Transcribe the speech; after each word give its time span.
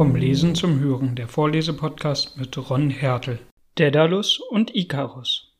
Vom 0.00 0.16
Lesen 0.16 0.54
zum 0.54 0.80
Hören, 0.80 1.14
der 1.14 1.28
Vorlesepodcast 1.28 2.38
mit 2.38 2.56
Ron 2.70 2.88
Hertel. 2.88 3.38
Daedalus 3.74 4.38
und 4.38 4.74
Ikarus. 4.74 5.52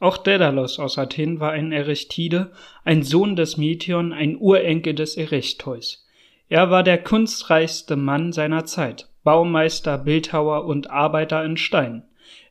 Auch 0.00 0.18
Daedalus 0.18 0.78
aus 0.78 0.98
Athen 0.98 1.40
war 1.40 1.52
ein 1.52 1.72
Erechtide, 1.72 2.52
ein 2.84 3.02
Sohn 3.02 3.36
des 3.36 3.56
Meteon, 3.56 4.12
ein 4.12 4.36
Urenkel 4.36 4.92
des 4.92 5.16
Erechtheus. 5.16 6.06
Er 6.50 6.70
war 6.70 6.82
der 6.82 7.02
kunstreichste 7.02 7.96
Mann 7.96 8.34
seiner 8.34 8.66
Zeit, 8.66 9.08
Baumeister, 9.24 9.96
Bildhauer 9.96 10.66
und 10.66 10.90
Arbeiter 10.90 11.42
in 11.42 11.56
Stein. 11.56 12.02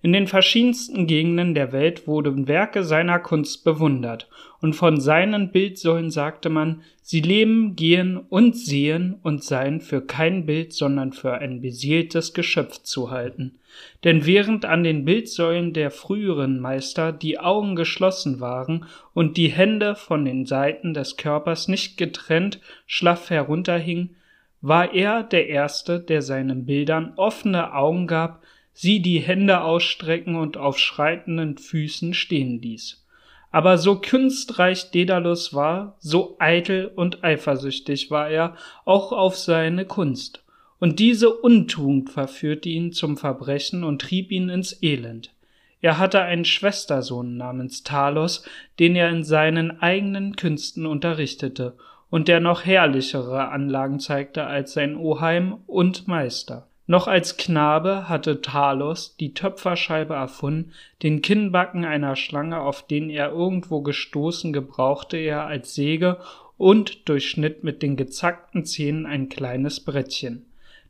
In 0.05 0.13
den 0.13 0.27
verschiedensten 0.27 1.07
Gegenden 1.07 1.55
der 1.55 1.71
Welt 1.71 2.05
wurden 2.05 2.47
Werke 2.47 2.83
seiner 2.83 3.17
Kunst 3.17 3.63
bewundert, 3.63 4.29
und 4.61 4.73
von 4.73 5.01
seinen 5.01 5.51
Bildsäulen 5.51 6.11
sagte 6.11 6.49
man, 6.49 6.83
sie 7.01 7.21
leben, 7.21 7.75
gehen 7.75 8.17
und 8.17 8.55
sehen 8.55 9.16
und 9.23 9.44
seien 9.44 9.81
für 9.81 10.02
kein 10.02 10.45
Bild, 10.45 10.73
sondern 10.73 11.11
für 11.11 11.33
ein 11.39 11.59
beseeltes 11.59 12.35
Geschöpf 12.35 12.83
zu 12.83 13.09
halten. 13.09 13.57
Denn 14.03 14.27
während 14.27 14.63
an 14.63 14.83
den 14.83 15.05
Bildsäulen 15.05 15.73
der 15.73 15.89
früheren 15.89 16.59
Meister 16.59 17.11
die 17.11 17.39
Augen 17.39 17.75
geschlossen 17.75 18.39
waren 18.39 18.85
und 19.16 19.38
die 19.38 19.49
Hände 19.49 19.95
von 19.95 20.23
den 20.23 20.45
Seiten 20.45 20.94
des 20.94 21.17
Körpers 21.17 21.67
nicht 21.67 21.97
getrennt 21.97 22.59
schlaff 22.85 23.31
herunterhingen, 23.31 24.16
war 24.61 24.94
er 24.94 25.23
der 25.23 25.49
Erste, 25.49 25.99
der 25.99 26.22
seinen 26.22 26.67
Bildern 26.67 27.13
offene 27.16 27.73
Augen 27.73 28.05
gab, 28.05 28.44
sie 28.75 28.99
die 28.99 29.20
Hände 29.20 29.61
ausstrecken 29.61 30.35
und 30.35 30.57
auf 30.57 30.77
schreitenden 30.77 31.57
Füßen 31.57 32.13
stehen 32.13 32.61
ließ. 32.61 33.03
Aber 33.52 33.77
so 33.77 34.02
kunstreich 34.02 34.91
Daedalus 34.91 35.53
war, 35.53 35.95
so 35.99 36.35
eitel 36.39 36.91
und 36.93 37.23
eifersüchtig 37.23 38.11
war 38.11 38.30
er 38.30 38.55
auch 38.83 39.13
auf 39.13 39.38
seine 39.38 39.85
Kunst. 39.85 40.44
Und 40.77 41.00
diese 41.00 41.30
Untugend 41.30 42.09
verführte 42.09 42.67
ihn 42.67 42.91
zum 42.91 43.16
Verbrechen 43.16 43.85
und 43.85 44.02
trieb 44.02 44.30
ihn 44.30 44.50
ins 44.50 44.83
Elend. 44.83 45.31
Er 45.80 45.97
hatte 45.97 46.22
einen 46.22 46.44
Schwestersohn 46.44 47.38
namens 47.38 47.83
Talos, 47.83 48.44
den 48.78 48.97
er 48.97 49.09
in 49.09 49.23
seinen 49.23 49.80
eigenen 49.80 50.35
Künsten 50.35 50.85
unterrichtete 50.85 51.78
und 52.09 52.28
der 52.28 52.41
noch 52.41 52.66
herrlichere 52.66 53.47
Anlagen 53.50 54.02
zeigte 54.02 54.45
als 54.45 54.73
sein 54.73 54.97
Oheim 54.97 55.59
und 55.66 56.09
Meister. 56.09 56.67
Noch 56.88 57.08
als 57.08 57.38
Knabe 57.38 58.08
hatte 58.09 58.41
Talos 58.41 59.16
die 59.19 59.33
Töpferscheibe 59.33 60.14
erfunden, 60.14 60.72
den 61.02 61.22
Kinnbacken 61.23 61.83
einer 61.83 62.16
Schlange, 62.16 62.61
auf 62.61 62.86
den 62.86 63.09
er 63.09 63.31
irgendwo 63.31 63.81
gestoßen, 63.81 64.53
gebrauchte 64.53 65.17
er 65.17 65.47
als 65.47 65.73
Säge 65.73 66.19
und 66.58 67.09
durchschnitt 67.09 67.63
mit 67.63 67.81
den 67.81 67.95
gezackten 67.95 68.66
Zähnen 68.66 69.08
ein 69.08 69.30
kleines 69.30 69.80
Brettchen. 69.80 70.45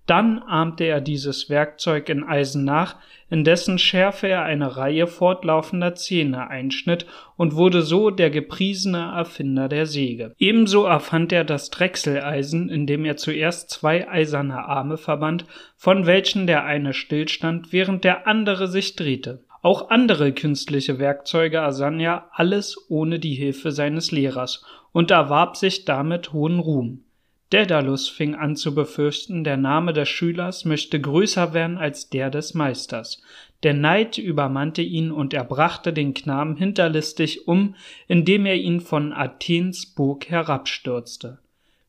Dann 0.06 0.40
ahmte 0.40 0.84
er 0.84 1.02
dieses 1.02 1.50
Werkzeug 1.50 2.10
in 2.10 2.24
Eisen 2.24 2.64
nach, 2.64 2.98
in 3.28 3.44
dessen 3.44 3.80
Schärfe 3.80 4.28
er 4.28 4.44
eine 4.44 4.78
Reihe 4.78 5.08
fortlaufender 5.08 5.96
Zähne 5.96 6.48
einschnitt 6.48 7.08
und 7.38 7.56
wurde 7.56 7.82
so 7.82 8.12
der 8.12 8.30
gepriesene 8.30 9.14
Erfinder 9.16 9.68
der 9.68 9.88
Säge. 9.88 10.36
Ebenso 10.38 10.86
erfand 10.86 11.34
er 11.34 11.44
das 11.44 11.72
Drechseleisen, 11.72 12.70
indem 12.70 13.04
er 13.04 13.18
zuerst 13.18 13.72
zwei 13.72 14.08
eiserne 14.08 14.66
Arme 14.66 14.98
verband, 14.98 15.46
von 15.76 16.06
welchen 16.06 16.46
der 16.46 16.66
eine 16.66 16.94
stillstand, 16.94 17.74
während 17.74 18.04
der 18.04 18.28
andere 18.28 18.68
sich 18.68 18.96
drehte. 18.96 19.44
Auch 19.64 19.90
andere 19.90 20.32
künstliche 20.32 21.00
Werkzeuge 21.00 21.58
ersann 21.58 22.00
er 22.00 22.30
alles 22.32 22.78
ohne 22.88 23.18
die 23.18 23.34
Hilfe 23.34 23.72
seines 23.72 24.12
Lehrers 24.12 24.64
und 24.92 25.10
erwarb 25.10 25.58
sich 25.58 25.86
damit 25.86 26.32
hohen 26.32 26.60
Ruhm. 26.60 27.05
Daedalus 27.52 28.10
fing 28.10 28.34
an 28.34 28.56
zu 28.56 28.74
befürchten, 28.74 29.44
der 29.44 29.58
Name 29.58 29.94
des 29.94 30.10
Schülers 30.10 30.66
möchte 30.66 31.00
größer 31.00 31.54
werden 31.54 31.78
als 31.78 32.10
der 32.10 32.32
des 32.32 32.56
Meisters. 32.56 33.22
Der 33.62 33.74
Neid 33.74 34.18
übermannte 34.18 34.82
ihn 34.82 35.12
und 35.12 35.34
er 35.34 35.44
brachte 35.44 35.94
den 35.94 36.14
Knaben 36.16 36.56
hinterlistig 36.56 37.48
um, 37.48 37.76
indem 38.08 38.46
er 38.48 38.56
ihn 38.56 38.82
von 38.82 39.14
Athens 39.14 39.86
Burg 39.86 40.30
herabstürzte. 40.30 41.40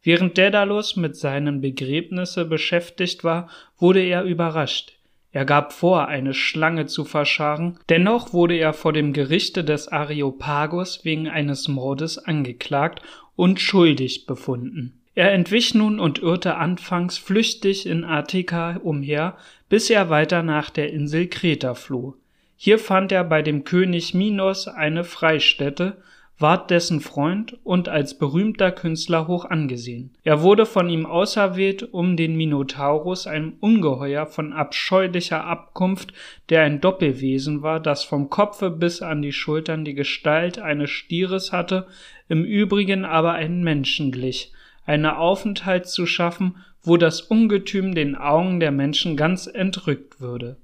Während 0.03 0.39
Daedalus 0.39 0.95
mit 0.97 1.17
seinen 1.17 1.61
Begräbnisse 1.61 2.45
beschäftigt 2.45 3.25
war, 3.25 3.49
wurde 3.79 4.01
er 4.01 4.25
überrascht. 4.25 4.93
Er 5.33 5.45
gab 5.45 5.73
vor, 5.73 6.07
eine 6.07 6.33
Schlange 6.33 6.87
zu 6.87 7.05
verscharen, 7.05 7.79
dennoch 7.89 8.33
wurde 8.33 8.57
er 8.57 8.73
vor 8.73 8.93
dem 8.93 9.13
Gerichte 9.13 9.65
des 9.65 9.89
Areopagus 9.89 11.05
wegen 11.05 11.29
eines 11.29 11.67
Mordes 11.67 12.19
angeklagt 12.19 13.03
und 13.35 13.61
schuldig 13.61 14.27
befunden. 14.27 14.96
Er 15.17 15.33
entwich 15.33 15.75
nun 15.75 15.99
und 15.99 16.19
irrte 16.19 16.57
anfangs 16.57 17.17
flüchtig 17.17 17.87
in 17.87 18.05
Attika 18.05 18.79
umher, 18.83 19.39
bis 19.71 19.89
er 19.89 20.11
weiter 20.11 20.43
nach 20.43 20.69
der 20.69 20.93
Insel 20.93 21.27
Kreta 21.27 21.75
floh. 21.75 22.17
Hier 22.55 22.79
fand 22.79 23.13
er 23.13 23.25
bei 23.25 23.41
dem 23.41 23.65
König 23.65 24.13
Minos 24.13 24.69
eine 24.69 25.05
Freistätte, 25.05 25.97
ward 26.39 26.71
dessen 26.71 27.01
Freund 27.01 27.57
und 27.65 27.89
als 27.89 28.19
berühmter 28.19 28.71
Künstler 28.71 29.27
hoch 29.27 29.47
angesehen. 29.47 30.11
Er 30.23 30.43
wurde 30.43 30.67
von 30.67 30.91
ihm 30.91 31.07
auserwählt, 31.07 31.95
um 31.95 32.19
den 32.19 32.37
Minotaurus, 32.37 33.27
ein 33.27 33.55
Ungeheuer 33.61 34.27
von 34.27 34.53
abscheulicher 34.53 35.45
Abkunft, 35.45 36.13
der 36.51 36.61
ein 36.61 36.83
Doppelwesen 36.83 37.63
war, 37.63 37.81
das 37.81 38.05
vom 38.05 38.29
Kopfe 38.29 38.69
bis 38.69 39.01
an 39.01 39.23
die 39.23 39.33
Schultern 39.33 39.87
die 39.87 39.95
Gestalt 39.95 40.59
eines 40.59 40.91
Stieres 40.91 41.53
hatte, 41.53 41.87
im 42.29 42.45
Übrigen 42.45 43.07
aber 43.07 43.33
einen 43.33 43.65
Menschen 43.65 44.13
glich, 44.13 44.53
eine 44.87 45.19
Aufenthalt 45.19 45.87
zu 45.87 46.07
schaffen, 46.07 46.57
wo 46.83 46.97
das 46.97 47.21
Ungetüm 47.21 47.95
den 47.95 48.15
Augen 48.15 48.61
der 48.61 48.71
Menschen 48.71 49.17
ganz 49.17 49.47
entrückt 49.47 50.21
würde. 50.21 50.57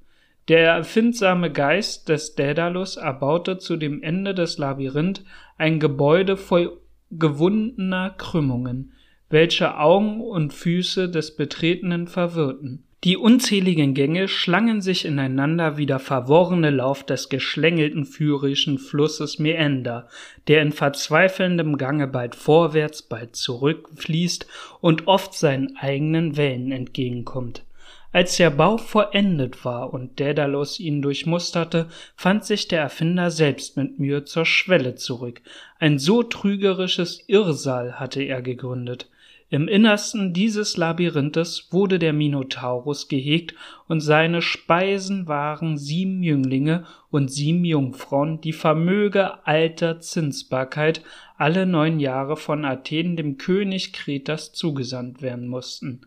Der 0.49 0.61
erfindsame 0.69 1.53
Geist 1.53 2.09
des 2.09 2.35
Daedalus 2.35 2.97
erbaute 2.97 3.59
zu 3.59 3.77
dem 3.77 4.03
Ende 4.03 4.35
des 4.35 4.59
Labyrinth 4.59 5.25
ein 5.59 5.79
Gebäude 5.79 6.37
voll 6.37 6.79
gewundener 7.11 8.11
Krümmungen, 8.11 8.93
welche 9.29 9.79
Augen 9.79 10.21
und 10.21 10.53
Füße 10.53 11.11
des 11.11 11.37
Betretenen 11.37 12.07
verwirrten. 12.07 12.85
Die 13.05 13.17
unzähligen 13.17 13.95
Gänge 13.95 14.29
schlangen 14.29 14.81
sich 14.81 15.05
ineinander 15.05 15.77
wie 15.77 15.87
der 15.87 15.99
verworrene 15.99 16.71
Lauf 16.71 17.05
des 17.05 17.29
geschlängelten 17.29 18.05
fürischen 18.05 18.79
Flusses 18.79 19.41
Meander, 19.41 20.07
der 20.47 20.63
in 20.63 20.71
verzweifelndem 20.71 21.79
Gange 21.79 22.07
bald 22.07 22.37
vorwärts, 22.37 23.03
bald 23.03 23.35
zurückfließt 23.35 24.47
und 24.81 25.09
oft 25.09 25.35
seinen 25.35 25.77
eigenen 25.79 26.37
Wellen 26.37 26.71
entgegenkommt. 26.71 27.65
Als 28.13 28.37
der 28.37 28.51
Bau 28.51 28.77
vollendet 28.77 29.65
war 29.65 29.93
und 29.93 30.21
Daedalus 30.21 30.79
ihn 30.79 31.03
durchmusterte, 31.03 31.89
fand 32.15 32.45
sich 32.45 32.69
der 32.69 32.83
Erfinder 32.83 33.33
selbst 33.33 33.77
mit 33.77 33.99
Mühe 33.99 34.25
zur 34.25 34.47
Schwelle 34.47 34.95
zurück. 34.95 35.41
Ein 35.81 35.99
so 35.99 36.23
trügerisches 36.23 37.25
Irrsal 37.27 37.99
hatte 37.99 38.23
er 38.23 38.43
gegründet. 38.43 39.09
Im 39.53 39.69
Innersten 39.69 40.33
dieses 40.33 40.79
Labyrinthes 40.79 41.69
wurde 41.73 41.99
der 41.99 42.15
Minotaurus 42.15 43.09
gehegt, 43.09 43.55
und 43.87 44.01
seine 44.01 44.41
Speisen 44.41 45.29
waren 45.29 45.77
sieben 45.77 46.23
Jünglinge 46.23 46.87
und 47.11 47.31
sieben 47.31 47.63
Jungfrauen, 47.67 48.41
die 48.41 48.55
Vermöge 48.55 49.47
alter 49.47 50.01
Zinsbarkeit 50.01 51.03
alle 51.37 51.67
neun 51.67 52.01
Jahre 52.01 52.39
von 52.39 52.65
Athen 52.65 53.15
dem 53.15 53.37
König 53.37 53.93
Kretas 53.93 54.55
zugesandt 54.55 55.21
werden 55.21 55.49
mussten. 55.49 56.01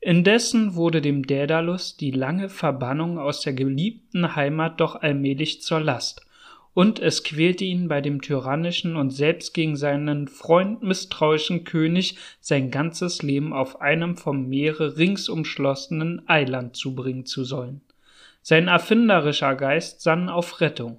Indessen 0.00 0.74
wurde 0.74 1.00
dem 1.00 1.26
Daedalus 1.26 1.96
die 1.96 2.10
lange 2.10 2.50
Verbannung 2.50 3.18
aus 3.18 3.40
der 3.40 3.54
geliebten 3.54 4.36
Heimat 4.36 4.82
doch 4.82 4.96
allmählich 4.96 5.62
zur 5.62 5.80
Last, 5.80 6.26
und 6.74 7.00
es 7.00 7.22
quälte 7.22 7.64
ihn 7.64 7.88
bei 7.88 8.00
dem 8.00 8.22
tyrannischen 8.22 8.96
und 8.96 9.10
selbst 9.10 9.52
gegen 9.52 9.76
seinen 9.76 10.26
Freund 10.28 10.82
misstrauischen 10.82 11.64
König 11.64 12.16
sein 12.40 12.70
ganzes 12.70 13.22
Leben 13.22 13.52
auf 13.52 13.80
einem 13.80 14.16
vom 14.16 14.48
Meere 14.48 14.96
rings 14.96 15.28
umschlossenen 15.28 16.22
Eiland 16.28 16.76
zubringen 16.76 17.26
zu 17.26 17.44
sollen. 17.44 17.82
Sein 18.42 18.68
erfinderischer 18.68 19.54
Geist 19.54 20.00
sann 20.00 20.28
auf 20.28 20.60
Rettung. 20.60 20.98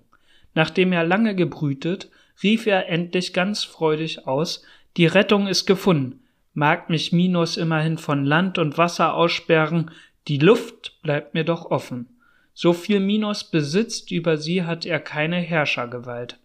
Nachdem 0.54 0.94
er 0.94 1.04
lange 1.04 1.36
gebrütet, 1.36 2.10
rief 2.44 2.68
er 2.68 2.88
endlich 2.88 3.34
ganz 3.34 3.64
freudig 3.64 4.28
aus, 4.28 4.64
die 4.96 5.08
Rettung 5.08 5.48
ist 5.48 5.66
gefunden, 5.66 6.20
mag 6.54 6.90
mich 6.92 7.12
Minos 7.12 7.58
immerhin 7.58 7.98
von 7.98 8.26
Land 8.26 8.60
und 8.60 8.78
Wasser 8.78 9.16
aussperren, 9.16 9.90
die 10.28 10.38
Luft 10.38 11.02
bleibt 11.02 11.34
mir 11.34 11.44
doch 11.44 11.72
offen. 11.72 12.13
So 12.54 12.74
viel 12.74 13.00
Minos 13.00 13.44
besitzt, 13.44 14.12
über 14.12 14.38
sie 14.38 14.64
hat 14.64 14.86
er 14.86 15.00
keine 15.00 15.38
Herrschergewalt. 15.38 16.38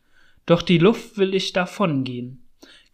Doch 0.46 0.62
die 0.62 0.78
Luft 0.78 1.18
will 1.18 1.34
ich 1.34 1.52
davongehen. 1.52 2.42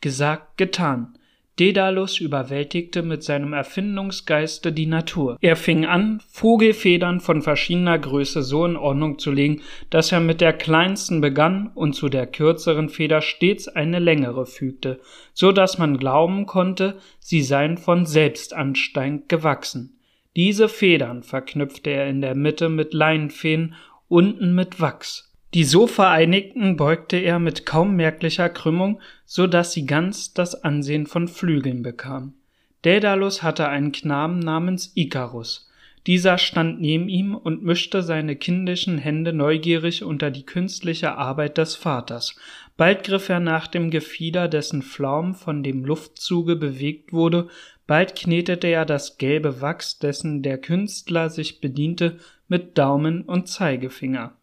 Gesagt, 0.01 0.57
getan. 0.57 1.17
Daedalus 1.57 2.19
überwältigte 2.19 3.03
mit 3.03 3.23
seinem 3.23 3.53
Erfindungsgeiste 3.53 4.73
die 4.73 4.87
Natur. 4.87 5.39
Er 5.41 5.55
fing 5.55 5.87
an, 5.87 6.21
Vogelfedern 6.29 7.21
von 7.21 7.43
verschiedener 7.43 7.97
Größe 7.97 8.43
so 8.43 8.67
in 8.67 8.77
Ordnung 8.77 9.21
zu 9.21 9.31
legen, 9.31 9.63
dass 9.89 10.11
er 10.11 10.19
mit 10.19 10.41
der 10.41 10.53
kleinsten 10.53 11.21
begann 11.21 11.71
und 11.77 11.95
zu 11.95 12.09
der 12.09 12.27
kürzeren 12.27 12.89
Feder 12.89 13.23
stets 13.23 13.69
eine 13.69 14.01
längere 14.01 14.47
fügte, 14.47 14.99
so 15.33 15.53
dass 15.53 15.79
man 15.79 15.97
glauben 15.97 16.47
konnte, 16.47 16.99
sie 17.21 17.43
seien 17.43 17.79
von 17.79 18.05
selbst 18.05 18.53
ansteigend 18.53 19.29
gewachsen. 19.29 20.01
Diese 20.37 20.69
Federn 20.69 21.23
verknüpfte 21.23 21.91
er 21.91 22.09
in 22.09 22.21
der 22.21 22.35
Mitte 22.35 22.69
mit 22.69 22.93
Leinenfäden, 22.93 23.75
unten 24.09 24.55
mit 24.55 24.81
Wachs. 24.81 25.33
Die 25.55 25.63
so 25.63 25.87
vereinigten 25.87 26.77
beugte 26.77 27.17
er 27.17 27.39
mit 27.39 27.65
kaum 27.65 27.95
merklicher 27.95 28.49
Krümmung, 28.49 29.01
so 29.25 29.47
dass 29.47 29.73
sie 29.73 29.87
ganz 29.87 30.35
das 30.35 30.65
Ansehen 30.65 31.07
von 31.07 31.29
Flügeln 31.29 31.83
bekamen. 31.83 32.35
Daedalus 32.83 33.45
hatte 33.45 33.69
einen 33.69 33.93
Knaben 33.93 34.41
namens 34.41 34.93
Ikarus. 34.97 35.71
Dieser 36.07 36.37
stand 36.37 36.81
neben 36.81 37.09
ihm 37.09 37.35
und 37.35 37.63
mischte 37.63 38.03
seine 38.03 38.37
kindischen 38.37 38.99
Hände 38.99 39.33
neugierig 39.33 40.05
unter 40.05 40.31
die 40.31 40.45
künstliche 40.45 41.17
Arbeit 41.17 41.57
des 41.57 41.77
Vaters. 41.77 42.37
Bald 42.77 43.05
griff 43.05 43.29
er 43.31 43.41
nach 43.41 43.69
dem 43.69 43.91
Gefieder, 43.91 44.49
dessen 44.49 44.83
Flaum 44.83 45.35
von 45.35 45.63
dem 45.63 45.85
Luftzuge 45.85 46.57
bewegt 46.57 47.13
wurde, 47.13 47.49
bald 47.87 48.17
knetete 48.17 48.69
er 48.69 48.85
das 48.85 49.19
gelbe 49.19 49.61
Wachs, 49.61 49.99
dessen 49.99 50.43
der 50.43 50.59
Künstler 50.59 51.31
sich 51.31 51.61
bediente, 51.61 52.19
mit 52.49 52.79
Daumen 52.79 53.23
und 53.23 53.49
Zeigefinger. 53.49 54.37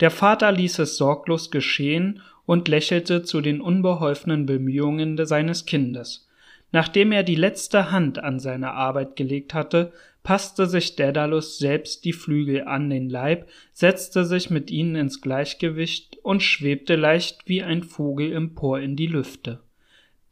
Der 0.00 0.10
Vater 0.10 0.50
ließ 0.50 0.80
es 0.80 0.96
sorglos 0.96 1.50
geschehen 1.50 2.22
und 2.46 2.68
lächelte 2.68 3.22
zu 3.22 3.40
den 3.40 3.60
unbeholfenen 3.60 4.46
Bemühungen 4.46 5.24
seines 5.26 5.66
Kindes. 5.66 6.28
Nachdem 6.72 7.12
er 7.12 7.22
die 7.22 7.34
letzte 7.34 7.90
Hand 7.90 8.18
an 8.18 8.40
seine 8.40 8.72
Arbeit 8.72 9.14
gelegt 9.16 9.52
hatte, 9.52 9.92
passte 10.22 10.66
sich 10.66 10.96
Daedalus 10.96 11.58
selbst 11.58 12.04
die 12.04 12.12
Flügel 12.12 12.64
an 12.64 12.88
den 12.88 13.10
Leib, 13.10 13.48
setzte 13.72 14.24
sich 14.24 14.50
mit 14.50 14.70
ihnen 14.70 14.96
ins 14.96 15.20
Gleichgewicht 15.20 16.18
und 16.22 16.42
schwebte 16.42 16.96
leicht 16.96 17.42
wie 17.46 17.62
ein 17.62 17.82
Vogel 17.82 18.32
empor 18.32 18.80
in 18.80 18.96
die 18.96 19.06
Lüfte. 19.06 19.60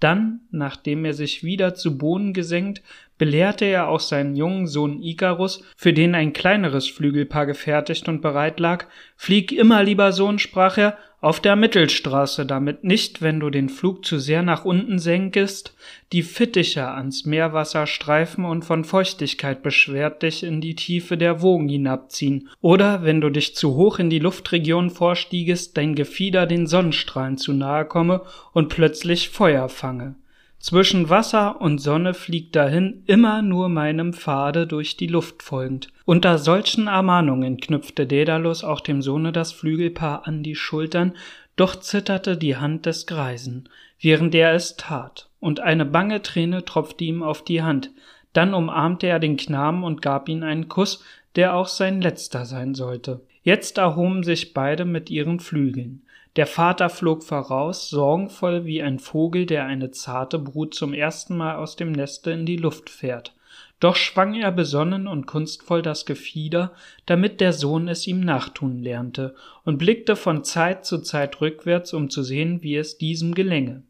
Dann, 0.00 0.41
nachdem 0.50 1.05
er 1.05 1.14
sich 1.14 1.44
wieder 1.44 1.75
zu 1.75 1.99
Boden 1.99 2.32
gesenkt, 2.32 2.82
belehrte 3.20 3.67
er 3.67 3.88
auch 3.88 4.00
seinen 4.00 4.34
jungen 4.34 4.67
Sohn 4.67 5.02
Ikarus, 5.02 5.62
für 5.76 5.93
den 5.93 6.14
ein 6.14 6.32
kleineres 6.32 6.88
Flügelpaar 6.88 7.44
gefertigt 7.44 8.08
und 8.08 8.22
bereit 8.22 8.58
lag, 8.58 8.87
Flieg 9.14 9.52
immer, 9.52 9.82
lieber 9.82 10.12
Sohn, 10.12 10.38
sprach 10.38 10.78
er, 10.78 10.96
auf 11.20 11.38
der 11.38 11.55
Mittelstraße, 11.55 12.46
damit 12.46 12.82
nicht, 12.82 13.20
wenn 13.20 13.38
du 13.38 13.50
den 13.50 13.69
Flug 13.69 14.06
zu 14.06 14.19
sehr 14.19 14.40
nach 14.40 14.64
unten 14.64 14.99
senkest, 14.99 15.76
die 16.12 16.22
Fittiche 16.22 16.88
ans 16.88 17.26
Meerwasser 17.26 17.87
streifen 17.87 18.46
und 18.46 18.64
von 18.64 18.84
Feuchtigkeit 18.84 19.62
beschwert 19.62 20.22
dich 20.22 20.43
in 20.43 20.62
die 20.62 20.75
Tiefe 20.75 21.19
der 21.19 21.43
Wogen 21.43 21.69
hinabziehen, 21.69 22.49
oder 22.62 23.05
wenn 23.05 23.20
du 23.20 23.28
dich 23.28 23.55
zu 23.55 23.75
hoch 23.75 23.99
in 23.99 24.08
die 24.08 24.19
Luftregion 24.19 24.88
vorstiegest, 24.88 25.76
dein 25.76 25.94
Gefieder 25.94 26.46
den 26.46 26.67
Sonnenstrahlen 26.67 27.37
zu 27.37 27.52
nahe 27.52 27.84
komme 27.84 28.22
und 28.55 28.70
plötzlich 28.70 29.28
Feuer 29.28 29.69
fange. 29.69 30.14
Zwischen 30.60 31.08
Wasser 31.08 31.58
und 31.62 31.78
Sonne 31.78 32.12
fliegt 32.12 32.54
dahin 32.54 33.02
immer 33.06 33.40
nur 33.40 33.70
meinem 33.70 34.12
Pfade 34.12 34.66
durch 34.66 34.98
die 34.98 35.06
Luft 35.06 35.42
folgend. 35.42 35.88
Unter 36.04 36.36
solchen 36.36 36.86
Ermahnungen 36.86 37.56
knüpfte 37.56 38.06
Daedalus 38.06 38.62
auch 38.62 38.80
dem 38.80 39.00
Sohne 39.00 39.32
das 39.32 39.52
Flügelpaar 39.52 40.26
an 40.28 40.42
die 40.42 40.54
Schultern, 40.54 41.14
doch 41.56 41.76
zitterte 41.76 42.36
die 42.36 42.58
Hand 42.58 42.84
des 42.84 43.06
Greisen, 43.06 43.70
während 44.02 44.34
er 44.34 44.52
es 44.52 44.76
tat, 44.76 45.30
und 45.40 45.60
eine 45.60 45.86
bange 45.86 46.20
Träne 46.20 46.62
tropfte 46.66 47.04
ihm 47.04 47.22
auf 47.22 47.42
die 47.42 47.62
Hand. 47.62 47.90
Dann 48.34 48.52
umarmte 48.52 49.06
er 49.06 49.18
den 49.18 49.38
Knaben 49.38 49.82
und 49.82 50.02
gab 50.02 50.28
ihm 50.28 50.42
einen 50.42 50.68
Kuss, 50.68 51.02
der 51.36 51.54
auch 51.54 51.68
sein 51.68 52.02
letzter 52.02 52.44
sein 52.44 52.74
sollte. 52.74 53.22
Jetzt 53.42 53.78
erhoben 53.78 54.24
sich 54.24 54.52
beide 54.52 54.84
mit 54.84 55.08
ihren 55.08 55.40
Flügeln. 55.40 56.02
Der 56.37 56.47
Vater 56.47 56.91
flog 56.91 57.25
voraus, 57.25 57.91
sorgenvoll 57.91 58.65
wie 58.65 58.82
ein 58.82 58.99
Vogel, 58.99 59.47
der 59.47 59.67
eine 59.67 59.91
zarte 59.91 60.38
Brut 60.38 60.75
zum 60.75 60.94
ersten 60.94 61.37
Mal 61.37 61.56
aus 61.56 61.75
dem 61.77 61.91
Neste 61.91 62.31
in 62.31 62.47
die 62.47 62.56
Luft 62.56 62.88
fährt. 62.88 63.35
Doch 63.81 63.97
schwang 63.97 64.35
er 64.35 64.53
besonnen 64.53 65.09
und 65.09 65.27
kunstvoll 65.27 65.82
das 65.82 66.06
Gefieder, 66.06 66.73
damit 67.06 67.41
der 67.41 67.53
Sohn 67.53 67.88
es 67.88 68.06
ihm 68.06 68.21
nachtun 68.21 68.79
lernte, 68.82 69.35
und 69.65 69.79
blickte 69.79 70.17
von 70.17 70.44
Zeit 70.44 70.85
zu 70.85 70.99
Zeit 70.99 71.41
rückwärts, 71.41 71.94
um 71.94 72.11
zu 72.11 72.23
sehen, 72.23 72.62
wie 72.62 72.77
es 72.77 72.99
diesem 72.99 73.35
gelänge. 73.35 73.82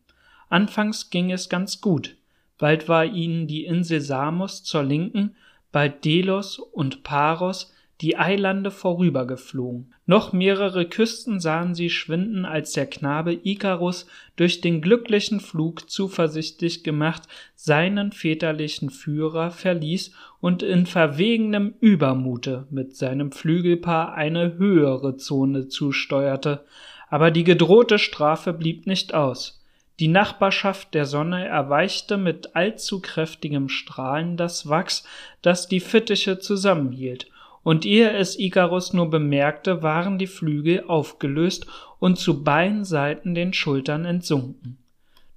Anfangs 0.49 1.11
ging 1.11 1.31
es 1.33 1.49
ganz 1.49 1.81
gut. 1.81 2.17
Bald 2.57 2.89
war 2.89 3.05
ihnen 3.05 3.49
die 3.49 3.65
Insel 3.65 4.01
Samos 4.01 4.63
zur 4.63 4.83
Linken, 4.83 5.35
bald 5.73 6.05
Delos 6.05 6.59
und 6.59 7.03
Paros, 7.03 7.73
die 8.01 8.17
Eilande 8.17 8.71
vorübergeflogen. 8.71 9.93
Noch 10.07 10.33
mehrere 10.33 10.87
Küsten 10.87 11.39
sahen 11.39 11.75
sie 11.75 11.91
schwinden, 11.91 12.47
als 12.47 12.73
der 12.73 12.87
Knabe 12.87 13.39
Ikarus 13.45 14.07
durch 14.37 14.61
den 14.63 14.81
glücklichen 14.81 15.41
Flug 15.41 15.91
zuversichtlich 15.91 16.83
gemacht 16.83 17.25
seinen 17.55 18.13
väterlichen 18.13 18.89
Führer 18.89 19.51
verließ 19.51 20.13
und 20.41 20.63
in 20.63 20.87
verwegenem 20.87 21.75
Übermute 21.81 22.67
mit 22.71 22.97
seinem 22.97 23.33
Flügelpaar 23.33 24.15
eine 24.15 24.57
höhere 24.57 25.17
Zone 25.17 25.69
zusteuerte. 25.69 26.65
Aber 27.11 27.31
die 27.31 27.45
gedrohte 27.45 27.99
Strafe 27.99 28.55
blieb 28.55 28.87
nicht 28.87 29.13
aus. 29.13 29.63
Die 29.99 30.09
Nachbarschaft 30.09 30.95
der 30.95 31.05
Sonne 31.05 31.47
erweichte 31.47 32.17
mit 32.17 32.57
allzu 32.57 33.03
kräftigem 33.03 33.69
Strahlen 33.69 34.39
das 34.39 34.67
Wachs, 34.67 35.05
das 35.43 35.69
die 35.69 35.81
Fittiche 35.81 36.39
zusammenhielt, 36.39 37.27
und 37.63 37.85
ehe 37.85 38.11
es 38.11 38.39
Ikarus 38.39 38.93
nur 38.93 39.11
bemerkte, 39.11 39.83
waren 39.83 40.19
die 40.19 40.27
Flügel 40.27 40.85
aufgelöst 40.87 41.67
und 41.99 42.19
zu 42.19 42.43
beiden 42.43 42.85
Seiten 42.85 43.35
den 43.35 43.53
Schultern 43.53 44.05
entsunken. 44.05 44.79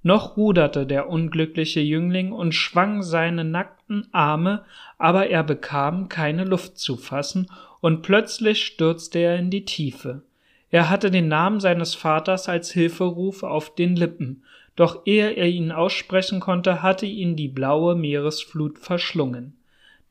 Noch 0.02 0.36
ruderte 0.36 0.86
der 0.86 1.08
unglückliche 1.08 1.80
Jüngling 1.80 2.32
und 2.32 2.54
schwang 2.54 3.02
seine 3.02 3.42
nackten 3.42 4.06
Arme, 4.12 4.64
aber 4.98 5.28
er 5.28 5.42
bekam 5.42 6.08
keine 6.08 6.44
Luft 6.44 6.78
zu 6.78 6.96
fassen, 6.96 7.46
und 7.80 8.02
plötzlich 8.02 8.64
stürzte 8.64 9.18
er 9.18 9.38
in 9.38 9.50
die 9.50 9.64
Tiefe. 9.64 10.22
Er 10.70 10.90
hatte 10.90 11.10
den 11.10 11.28
Namen 11.28 11.60
seines 11.60 11.94
Vaters 11.94 12.48
als 12.48 12.70
Hilferuf 12.72 13.42
auf 13.42 13.74
den 13.74 13.96
Lippen, 13.96 14.42
doch 14.76 15.06
ehe 15.06 15.30
er 15.30 15.48
ihn 15.48 15.70
aussprechen 15.70 16.40
konnte, 16.40 16.82
hatte 16.82 17.06
ihn 17.06 17.36
die 17.36 17.48
blaue 17.48 17.94
Meeresflut 17.94 18.78
verschlungen. 18.78 19.56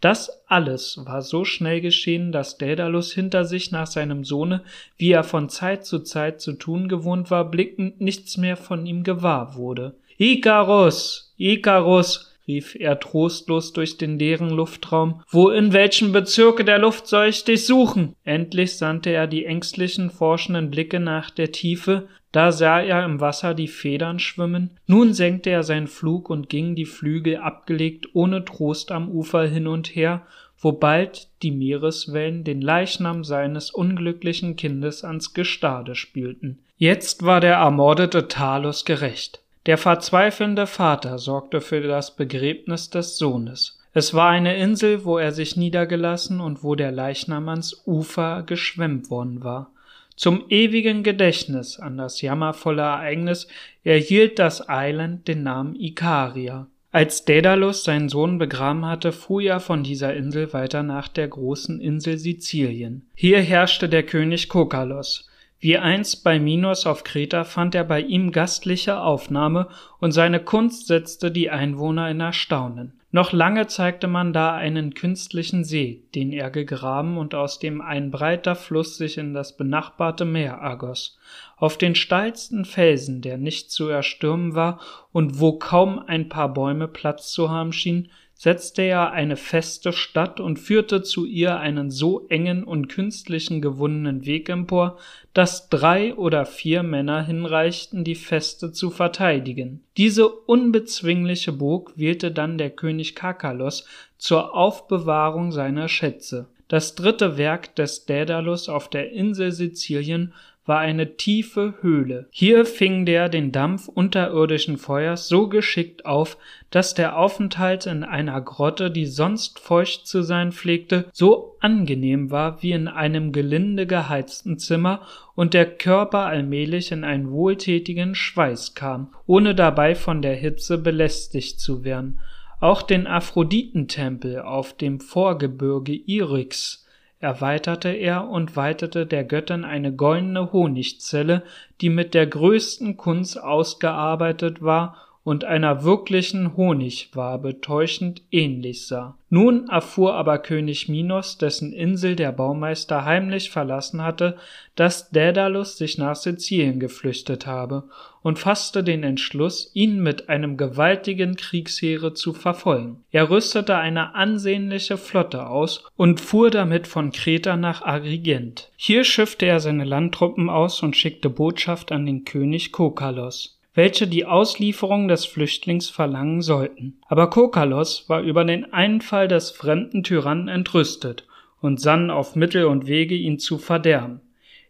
Das 0.04 0.44
alles 0.48 1.00
war 1.06 1.22
so 1.22 1.46
schnell 1.46 1.80
geschehen, 1.80 2.34
dass 2.34 2.58
Daedalus 2.58 3.14
hinter 3.14 3.46
sich 3.46 3.72
nach 3.72 3.88
seinem 3.88 4.26
Sohne, 4.26 4.66
wie 4.98 5.12
er 5.12 5.24
von 5.24 5.48
Zeit 5.48 5.86
zu 5.86 6.00
Zeit 6.00 6.42
zu 6.42 6.52
tun 6.58 6.90
gewohnt 6.90 7.32
war, 7.32 7.50
blickend 7.50 8.02
nichts 8.02 8.36
mehr 8.36 8.58
von 8.58 8.86
ihm 8.86 9.04
gewahr 9.04 9.56
wurde. 9.56 9.96
Ikarus! 10.18 11.34
Ikarus! 11.38 12.34
rief 12.46 12.76
er 12.76 13.00
trostlos 13.00 13.72
durch 13.72 13.98
den 13.98 14.20
leeren 14.20 14.50
Luftraum. 14.50 15.22
Wo 15.30 15.50
in 15.50 15.72
welchem 15.72 16.12
Bezirke 16.12 16.66
der 16.66 16.80
Luft 16.80 17.08
soll 17.08 17.28
ich 17.28 17.46
dich 17.46 17.66
suchen? 17.66 18.18
Endlich 18.26 18.76
sandte 18.76 19.12
er 19.12 19.28
die 19.28 19.46
ängstlichen, 19.46 20.10
forschenden 20.10 20.70
Blicke 20.70 21.00
nach 21.00 21.30
der 21.30 21.54
Tiefe, 21.54 22.10
da 22.34 22.52
sah 22.52 22.82
er 22.82 23.06
im 23.06 23.22
Wasser 23.22 23.54
die 23.54 23.68
Federn 23.68 24.20
schwimmen. 24.20 24.72
Nun 24.88 25.14
senkte 25.14 25.52
er 25.52 25.64
seinen 25.64 25.88
Flug 25.88 26.30
und 26.32 26.50
ging 26.50 26.76
die 26.76 26.88
Flügel 26.88 27.38
abgelegt 27.38 28.08
ohne 28.14 28.44
Trost 28.44 28.92
am 28.92 29.08
Ufer 29.08 29.46
hin 29.48 29.68
und 29.68 29.96
her, 29.96 30.24
wo 30.60 30.72
bald 30.72 31.28
die 31.44 31.52
Meereswellen 31.52 32.44
den 32.44 32.60
Leichnam 32.60 33.24
seines 33.24 33.70
unglücklichen 33.70 34.56
Kindes 34.56 35.04
ans 35.04 35.34
Gestade 35.36 35.94
spülten. 35.94 36.60
Jetzt 36.76 37.24
war 37.24 37.40
der 37.40 37.56
ermordete 37.56 38.28
Talus 38.28 38.84
gerecht. 38.84 39.42
Der 39.68 39.78
verzweifelnde 39.78 40.66
Vater 40.66 41.20
sorgte 41.20 41.62
für 41.62 41.82
das 41.82 42.16
Begräbnis 42.16 42.90
des 42.90 43.18
Sohnes. 43.18 43.80
Es 43.94 44.16
war 44.16 44.30
eine 44.30 44.58
Insel, 44.58 45.06
wo 45.06 45.20
er 45.20 45.32
sich 45.32 45.56
niedergelassen 45.56 46.42
und 46.42 46.64
wo 46.64 46.74
der 46.74 46.92
Leichnam 46.92 47.48
ans 47.48 47.84
Ufer 47.86 48.42
geschwemmt 48.42 49.12
worden 49.12 49.44
war. 49.44 49.73
Zum 50.16 50.46
ewigen 50.50 51.04
Gedächtnis 51.04 51.80
an 51.80 51.98
das 51.98 52.22
jammervolle 52.22 52.82
Ereignis 52.82 53.48
erhielt 53.84 54.40
das 54.40 54.68
Eiland 54.70 55.28
den 55.28 55.44
Namen 55.44 55.76
Ikaria. 55.76 56.68
Als 56.92 57.26
Daedalus 57.26 57.84
seinen 57.84 58.08
Sohn 58.08 58.38
begraben 58.38 58.86
hatte, 58.86 59.12
fuhr 59.12 59.42
er 59.42 59.60
von 59.60 59.84
dieser 59.84 60.14
Insel 60.14 60.54
weiter 60.54 60.84
nach 60.84 61.08
der 61.08 61.28
großen 61.28 61.82
Insel 61.82 62.20
Sizilien. 62.20 63.08
Hier 63.16 63.42
herrschte 63.42 63.90
der 63.90 64.04
König 64.04 64.48
Kokalos. 64.48 65.28
Wie 65.60 65.78
einst 65.78 66.24
bei 66.24 66.40
Minos 66.40 66.86
auf 66.86 67.04
Kreta 67.04 67.46
fand 67.46 67.74
er 67.74 67.84
bei 67.84 68.02
ihm 68.02 68.32
gastliche 68.32 69.00
Aufnahme 69.00 69.70
und 70.00 70.12
seine 70.12 70.40
Kunst 70.40 70.88
setzte 70.88 71.32
die 71.32 71.50
Einwohner 71.50 72.12
in 72.12 72.20
Erstaunen. 72.20 73.00
Noch 73.16 73.32
lange 73.32 73.68
zeigte 73.68 74.08
man 74.08 74.34
da 74.34 74.56
einen 74.56 74.96
künstlichen 74.96 75.64
See, 75.64 76.02
den 76.16 76.32
er 76.34 76.50
gegraben 76.50 77.20
und 77.20 77.36
aus 77.36 77.60
dem 77.60 77.80
ein 77.80 78.10
breiter 78.10 78.56
Fluss 78.56 78.98
sich 78.98 79.20
in 79.20 79.36
das 79.36 79.56
benachbarte 79.56 80.26
Meer 80.26 80.54
ergoss. 80.54 81.20
Auf 81.56 81.78
den 81.78 81.94
steilsten 81.94 82.66
Felsen, 82.66 83.22
der 83.22 83.38
nicht 83.38 83.70
zu 83.70 83.88
erstürmen 83.88 84.56
war 84.56 84.80
und 85.12 85.40
wo 85.40 85.60
kaum 85.60 86.00
ein 86.00 86.28
paar 86.28 86.52
Bäume 86.56 86.88
Platz 86.88 87.32
zu 87.32 87.52
haben 87.52 87.72
schien, 87.72 88.10
setzte 88.44 88.82
er 88.82 89.14
eine 89.14 89.38
feste 89.38 89.94
Stadt 89.94 90.42
und 90.42 90.60
führte 90.60 91.02
zu 91.02 91.26
ihr 91.26 91.62
einen 91.62 91.90
so 91.90 92.28
engen 92.28 92.66
und 92.66 92.90
künstlichen 92.90 93.62
gewundenen 93.62 94.26
Weg 94.26 94.50
empor, 94.50 94.98
dass 95.34 95.70
drei 95.70 96.14
oder 96.14 96.46
vier 96.46 96.84
Männer 96.84 97.26
hinreichten, 97.26 98.04
die 98.04 98.16
Feste 98.16 98.74
zu 98.74 98.90
verteidigen. 98.90 99.82
Diese 99.96 100.28
unbezwingliche 100.28 101.54
Burg 101.54 101.94
wählte 101.96 102.32
dann 102.32 102.58
der 102.58 102.72
König 102.72 103.16
Kakalos 103.16 103.88
zur 104.18 104.54
Aufbewahrung 104.54 105.54
seiner 105.54 105.88
Schätze. 105.88 106.50
Das 106.68 106.96
dritte 106.96 107.38
Werk 107.38 107.78
des 107.78 108.06
Daedalus 108.08 108.68
auf 108.68 108.90
der 108.90 109.14
Insel 109.14 109.54
Sizilien 109.54 110.34
war 110.66 110.80
eine 110.80 111.18
tiefe 111.18 111.76
Höhle. 111.82 112.28
Hier 112.32 112.66
fing 112.66 113.06
der 113.06 113.30
den 113.30 113.52
Dampf 113.52 113.88
unterirdischen 113.88 114.78
Feuers 114.78 115.28
so 115.28 115.48
geschickt 115.50 116.06
auf, 116.06 116.38
dass 116.72 116.94
der 116.94 117.18
Aufenthalt 117.18 117.86
in 117.86 118.04
einer 118.04 118.40
Grotte, 118.42 118.90
die 118.90 119.06
sonst 119.06 119.60
feucht 119.60 120.08
zu 120.08 120.22
sein 120.22 120.52
pflegte, 120.52 121.06
so 121.12 121.58
angenehm 121.60 122.32
war 122.32 122.64
wie 122.64 122.72
in 122.72 122.88
einem 122.88 123.32
gelinde 123.32 123.86
geheizten 123.86 124.58
Zimmer 124.58 125.02
und 125.36 125.54
der 125.54 125.66
Körper 125.66 126.20
allmählich 126.20 126.92
in 126.92 127.04
einen 127.04 127.32
wohltätigen 127.32 128.16
Schweiß 128.16 128.76
kam, 128.76 129.14
ohne 129.26 129.56
dabei 129.56 129.96
von 129.96 130.22
der 130.22 130.36
Hitze 130.36 130.78
belästigt 130.78 131.60
zu 131.60 131.84
werden. 131.84 132.20
Auch 132.60 132.82
den 132.82 133.08
Aphroditentempel 133.08 134.40
auf 134.40 134.78
dem 134.78 135.02
Vorgebirge 135.02 135.94
Irix 135.94 136.83
erweiterte 137.24 137.90
er 137.90 138.28
und 138.28 138.56
weitete 138.58 139.06
der 139.06 139.24
Göttin 139.24 139.64
eine 139.64 139.96
goldene 139.96 140.52
Honigzelle, 140.52 141.44
die 141.80 141.90
mit 141.90 142.14
der 142.14 142.28
größten 142.28 142.98
Kunst 142.98 143.42
ausgearbeitet 143.42 144.62
war 144.62 144.98
und 145.24 145.46
einer 145.46 145.84
wirklichen 145.84 146.58
Honigwabe 146.58 147.62
täuschend 147.62 148.22
ähnlich 148.30 148.88
sah. 148.88 149.18
Nun 149.30 149.70
erfuhr 149.70 150.14
aber 150.16 150.38
König 150.38 150.90
Minos, 150.90 151.38
dessen 151.38 151.72
Insel 151.72 152.16
der 152.16 152.32
Baumeister 152.32 153.06
heimlich 153.06 153.50
verlassen 153.50 154.04
hatte, 154.04 154.38
dass 154.76 155.10
Daedalus 155.12 155.78
sich 155.78 155.98
nach 155.98 156.16
Sizilien 156.16 156.80
geflüchtet 156.80 157.48
habe 157.48 157.86
und 158.22 158.38
fasste 158.38 158.84
den 158.84 159.04
Entschluss, 159.04 159.72
ihn 159.74 160.04
mit 160.04 160.30
einem 160.30 160.58
gewaltigen 160.58 161.36
Kriegsheere 161.36 162.14
zu 162.14 162.34
verfolgen. 162.34 163.04
Er 163.12 163.30
rüstete 163.30 163.76
eine 163.78 164.16
ansehnliche 164.16 164.98
Flotte 164.98 165.48
aus 165.48 165.86
und 165.96 166.20
fuhr 166.20 166.52
damit 166.52 166.86
von 166.86 167.12
Kreta 167.12 167.56
nach 167.56 167.82
Agrigent. 167.82 168.70
Hier 168.76 169.04
schiffte 169.04 169.46
er 169.46 169.62
seine 169.62 169.86
Landtruppen 169.86 170.50
aus 170.50 170.84
und 170.84 170.98
schickte 170.98 171.30
Botschaft 171.30 171.92
an 171.92 172.06
den 172.06 172.26
König 172.26 172.72
Kokalos 172.72 173.58
welche 173.74 174.08
die 174.08 174.26
Auslieferung 174.26 175.08
des 175.08 175.26
Flüchtlings 175.26 175.90
verlangen 175.90 176.42
sollten. 176.42 177.00
Aber 177.08 177.30
Kokalos 177.30 178.08
war 178.08 178.22
über 178.22 178.46
den 178.46 178.72
Einfall 178.72 179.28
des 179.28 179.52
fremden 179.52 180.04
Tyrannen 180.04 180.48
entrüstet 180.48 181.26
und 181.60 181.80
sann 181.80 182.12
auf 182.12 182.36
Mittel 182.36 182.66
und 182.66 182.88
Wege, 182.88 183.16
ihn 183.16 183.40
zu 183.40 183.58
verderben. 183.58 184.22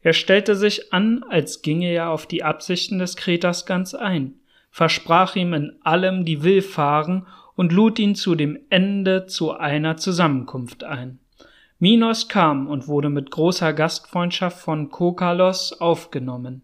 Er 0.01 0.13
stellte 0.13 0.55
sich 0.55 0.93
an, 0.93 1.23
als 1.29 1.61
ginge 1.61 1.91
er 1.91 2.09
auf 2.09 2.27
die 2.27 2.43
Absichten 2.43 2.99
des 2.99 3.15
Kreters 3.15 3.65
ganz 3.65 3.93
ein, 3.93 4.35
versprach 4.69 5.35
ihm 5.35 5.53
in 5.53 5.75
allem 5.83 6.25
die 6.25 6.43
Willfahren 6.43 7.25
und 7.55 7.71
lud 7.71 7.99
ihn 7.99 8.15
zu 8.15 8.35
dem 8.35 8.59
Ende 8.69 9.25
zu 9.27 9.51
einer 9.51 9.97
Zusammenkunft 9.97 10.83
ein. 10.83 11.19
Minos 11.79 12.29
kam 12.29 12.67
und 12.67 12.87
wurde 12.87 13.09
mit 13.09 13.31
großer 13.31 13.73
Gastfreundschaft 13.73 14.59
von 14.59 14.89
Kokalos 14.89 15.73
aufgenommen. 15.73 16.63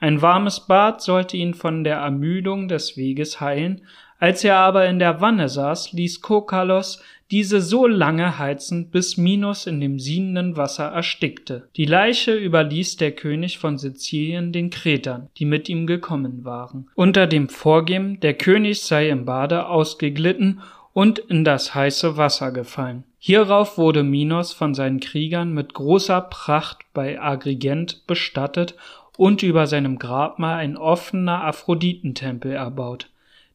Ein 0.00 0.22
warmes 0.22 0.60
Bad 0.60 1.02
sollte 1.02 1.36
ihn 1.36 1.52
von 1.52 1.84
der 1.84 1.96
Ermüdung 1.96 2.68
des 2.68 2.96
Weges 2.96 3.40
heilen, 3.40 3.82
als 4.18 4.44
er 4.44 4.56
aber 4.56 4.86
in 4.86 4.98
der 4.98 5.20
Wanne 5.20 5.48
saß, 5.48 5.92
ließ 5.92 6.20
Kokalos 6.22 7.02
diese 7.30 7.60
so 7.60 7.86
lange 7.86 8.38
heizen, 8.38 8.90
bis 8.90 9.16
Minos 9.16 9.66
in 9.66 9.80
dem 9.80 9.98
siedenden 9.98 10.56
Wasser 10.56 10.86
erstickte. 10.86 11.68
Die 11.76 11.84
Leiche 11.84 12.34
überließ 12.34 12.96
der 12.96 13.12
König 13.12 13.58
von 13.58 13.78
Sizilien 13.78 14.52
den 14.52 14.70
Kretern, 14.70 15.28
die 15.36 15.44
mit 15.44 15.68
ihm 15.68 15.86
gekommen 15.86 16.44
waren, 16.44 16.88
unter 16.94 17.26
dem 17.26 17.48
Vorgeben, 17.48 18.18
der 18.20 18.34
König 18.34 18.82
sei 18.82 19.10
im 19.10 19.26
Bade 19.26 19.66
ausgeglitten 19.66 20.60
und 20.92 21.18
in 21.18 21.44
das 21.44 21.74
heiße 21.74 22.16
Wasser 22.16 22.52
gefallen. 22.52 23.04
Hierauf 23.18 23.78
wurde 23.78 24.02
Minos 24.02 24.52
von 24.52 24.74
seinen 24.74 24.98
Kriegern 24.98 25.52
mit 25.52 25.74
großer 25.74 26.22
Pracht 26.22 26.78
bei 26.94 27.20
Agrigent 27.20 28.06
bestattet 28.06 28.74
und 29.20 29.42
über 29.42 29.66
seinem 29.66 29.98
Grabmal 29.98 30.60
ein 30.60 30.78
offener 30.78 31.44
Aphroditentempel 31.44 32.52
erbaut. 32.52 33.10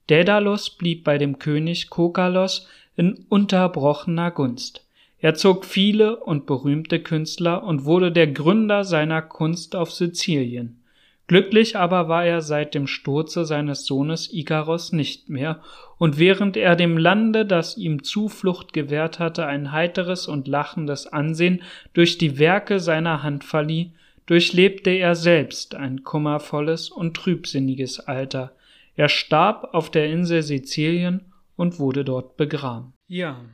Daedalus 0.06 0.70
blieb 0.70 1.04
bei 1.04 1.18
dem 1.18 1.40
König 1.40 1.90
Kokalos 1.90 2.68
in 2.96 3.26
unterbrochener 3.30 4.30
Gunst. 4.30 4.86
Er 5.18 5.34
zog 5.34 5.66
viele 5.66 6.18
und 6.18 6.46
berühmte 6.46 7.00
Künstler 7.00 7.64
und 7.64 7.84
wurde 7.84 8.12
der 8.12 8.28
Gründer 8.28 8.84
seiner 8.84 9.24
Kunst 9.24 9.76
auf 9.76 9.92
Sizilien. 9.92 10.84
Glücklich 11.26 11.76
aber 11.76 12.08
war 12.10 12.24
er 12.24 12.42
seit 12.42 12.76
dem 12.76 12.86
Sturze 12.86 13.44
seines 13.44 13.88
Sohnes 13.88 14.32
Ikaros 14.32 14.92
nicht 14.92 15.30
mehr, 15.30 15.62
und 15.98 16.20
während 16.20 16.58
er 16.58 16.76
dem 16.76 16.96
Lande, 16.96 17.44
das 17.44 17.76
ihm 17.76 18.04
Zuflucht 18.04 18.72
gewährt 18.72 19.18
hatte, 19.18 19.48
ein 19.48 19.72
heiteres 19.72 20.28
und 20.28 20.48
lachendes 20.48 21.08
Ansehen 21.08 21.64
durch 21.96 22.20
die 22.20 22.38
Werke 22.38 22.80
seiner 22.80 23.24
Hand 23.24 23.44
verlieh, 23.44 23.94
durchlebte 24.26 24.90
er 24.90 25.16
selbst 25.16 25.76
ein 25.76 26.04
kummervolles 26.04 26.90
und 26.90 27.16
trübsinniges 27.16 28.00
Alter. 28.00 28.56
Er 28.96 29.10
starb 29.10 29.74
auf 29.74 29.92
der 29.92 30.10
Insel 30.10 30.42
Sizilien 30.42 31.34
und 31.56 31.80
wurde 31.80 32.04
dort 32.04 32.38
begraben. 32.38 32.94
Ja, 33.08 33.46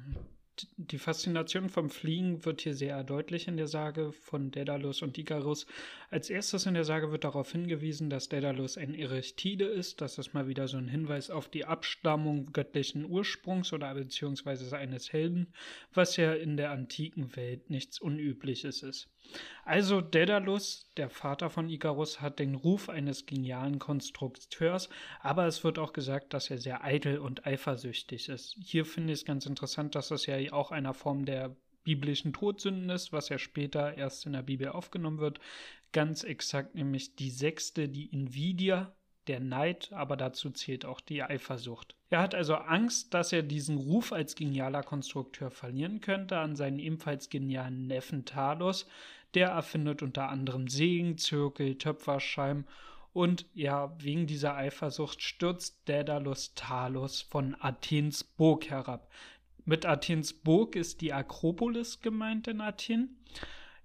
die 0.78 0.98
Faszination 0.98 1.70
vom 1.70 1.90
Fliegen 1.90 2.46
wird 2.46 2.62
hier 2.62 2.76
sehr 2.76 3.04
deutlich 3.04 3.48
in 3.48 3.58
der 3.58 3.68
Sage 3.68 4.12
von 4.12 4.52
Daedalus 4.52 5.02
und 5.02 5.18
Icarus. 5.18 5.66
Als 6.10 6.30
erstes 6.30 6.66
in 6.66 6.74
der 6.74 6.84
Sage 6.84 7.12
wird 7.12 7.24
darauf 7.24 7.52
hingewiesen, 7.52 8.10
dass 8.10 8.30
Daedalus 8.30 8.78
ein 8.78 8.94
Erechtide 8.94 9.66
ist. 9.66 10.02
Das 10.02 10.18
ist 10.18 10.34
mal 10.34 10.48
wieder 10.48 10.68
so 10.68 10.78
ein 10.78 10.88
Hinweis 10.88 11.30
auf 11.30 11.50
die 11.50 11.66
Abstammung 11.66 12.52
göttlichen 12.54 13.06
Ursprungs 13.06 13.74
oder 13.74 13.94
beziehungsweise 13.96 14.66
seines 14.66 15.12
Helden, 15.12 15.54
was 15.94 16.18
ja 16.18 16.34
in 16.34 16.58
der 16.58 16.72
antiken 16.72 17.36
Welt 17.36 17.70
nichts 17.70 18.00
Unübliches 18.00 18.84
ist. 18.84 19.10
Also 19.64 20.02
Daedalus, 20.02 20.92
der 20.98 21.10
Vater 21.10 21.50
von 21.50 21.70
Icarus, 21.70 22.20
hat 22.20 22.40
den 22.40 22.56
Ruf 22.56 22.90
eines 22.90 23.26
genialen 23.26 23.80
Konstrukteurs, 23.80 24.90
aber 25.22 25.46
es 25.46 25.64
wird 25.64 25.80
auch 25.80 25.94
gesagt, 25.94 26.34
dass 26.34 26.50
er 26.50 26.58
sehr 26.58 26.84
eitel 26.84 27.20
und 27.20 27.46
eifersüchtig 27.46 28.30
ist. 28.30 28.58
Hier 28.60 28.86
finde 28.86 29.14
ich 29.14 29.20
es 29.20 29.26
ganz 29.26 29.46
interessant, 29.46 29.96
dass 29.96 30.10
das 30.10 30.26
ja 30.26 30.36
auch 30.52 30.72
einer 30.72 30.94
Form 30.94 31.26
der 31.26 31.56
biblischen 31.84 32.34
Todsünden 32.34 32.90
ist, 32.90 33.12
was 33.14 33.30
ja 33.30 33.38
später 33.38 33.98
erst 33.98 34.26
in 34.26 34.34
der 34.34 34.44
Bibel 34.44 34.70
aufgenommen 34.70 35.20
wird. 35.20 35.40
Ganz 35.92 36.24
exakt 36.24 36.76
nämlich 36.76 37.16
die 37.16 37.32
sechste, 37.32 37.90
die 37.90 38.08
Invidia, 38.08 38.96
der 39.28 39.40
Neid, 39.40 39.92
aber 39.94 40.18
dazu 40.18 40.50
zählt 40.50 40.86
auch 40.86 41.00
die 41.00 41.24
Eifersucht. 41.24 41.96
Er 42.10 42.20
hat 42.22 42.36
also 42.36 42.56
Angst, 42.56 43.14
dass 43.14 43.32
er 43.32 43.44
diesen 43.44 43.78
Ruf 43.78 44.12
als 44.12 44.36
genialer 44.36 44.84
Konstrukteur 44.84 45.52
verlieren 45.52 46.02
könnte 46.02 46.38
an 46.38 46.56
seinen 46.56 46.80
ebenfalls 46.80 47.30
genialen 47.30 47.88
Neffen 47.88 48.26
Talos. 48.26 48.88
Der 49.34 49.50
erfindet 49.50 50.02
unter 50.02 50.30
anderem 50.30 50.68
Sägen, 50.68 51.18
Zirkel, 51.18 51.78
Töpferscheiben 51.78 52.66
und 53.14 53.46
ja, 53.54 53.94
wegen 54.00 54.26
dieser 54.26 54.56
Eifersucht 54.56 55.22
stürzt 55.22 55.82
Daedalus 55.86 56.54
Talos 56.56 57.22
von 57.22 57.56
Athens 57.60 58.24
Burg 58.24 58.70
herab. 58.70 59.10
Mit 59.66 59.86
Athens 59.86 60.34
Burg 60.34 60.76
ist 60.76 61.02
die 61.02 61.14
Akropolis 61.14 62.02
gemeint 62.02 62.48
in 62.48 62.62
Athen. 62.62 63.18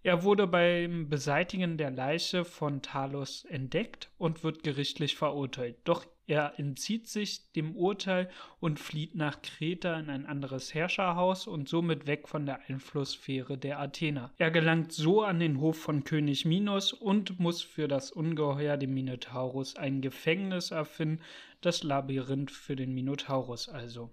Er 0.07 0.23
wurde 0.23 0.47
beim 0.47 1.09
Beseitigen 1.09 1.79
der 1.79 1.91
Leiche 1.91 2.45
von 2.45 2.81
Talos 2.81 3.45
entdeckt 3.45 4.09
und 4.19 4.45
wird 4.45 4.63
gerichtlich 4.63 5.17
verurteilt. 5.17 5.79
Doch 5.83 6.07
er 6.29 6.61
entzieht 6.61 7.09
sich 7.09 7.51
dem 7.55 7.75
Urteil 7.75 8.31
und 8.61 8.79
flieht 8.79 9.17
nach 9.17 9.43
Kreta 9.43 9.99
in 9.99 10.09
ein 10.09 10.25
anderes 10.25 10.73
Herrscherhaus 10.73 11.49
und 11.49 11.69
somit 11.69 12.07
weg 12.07 12.29
von 12.29 12.47
der 12.47 12.61
Einflusssphäre 12.69 13.59
der 13.59 13.81
Athener. 13.81 14.33
Er 14.39 14.53
gelangt 14.53 14.93
so 14.93 15.25
an 15.25 15.41
den 15.41 15.59
Hof 15.59 15.77
von 15.77 16.05
König 16.05 16.45
Minos 16.45 16.93
und 16.93 17.41
muss 17.41 17.63
für 17.63 17.89
das 17.89 18.13
Ungeheuer 18.13 18.77
dem 18.77 18.95
Minotaurus 18.95 19.75
ein 19.75 20.03
Gefängnis 20.03 20.71
erfinden, 20.71 21.21
das 21.63 21.83
Labyrinth 21.83 22.53
für 22.53 22.77
den 22.77 22.95
Minotaurus 22.95 23.69
also. 23.69 24.13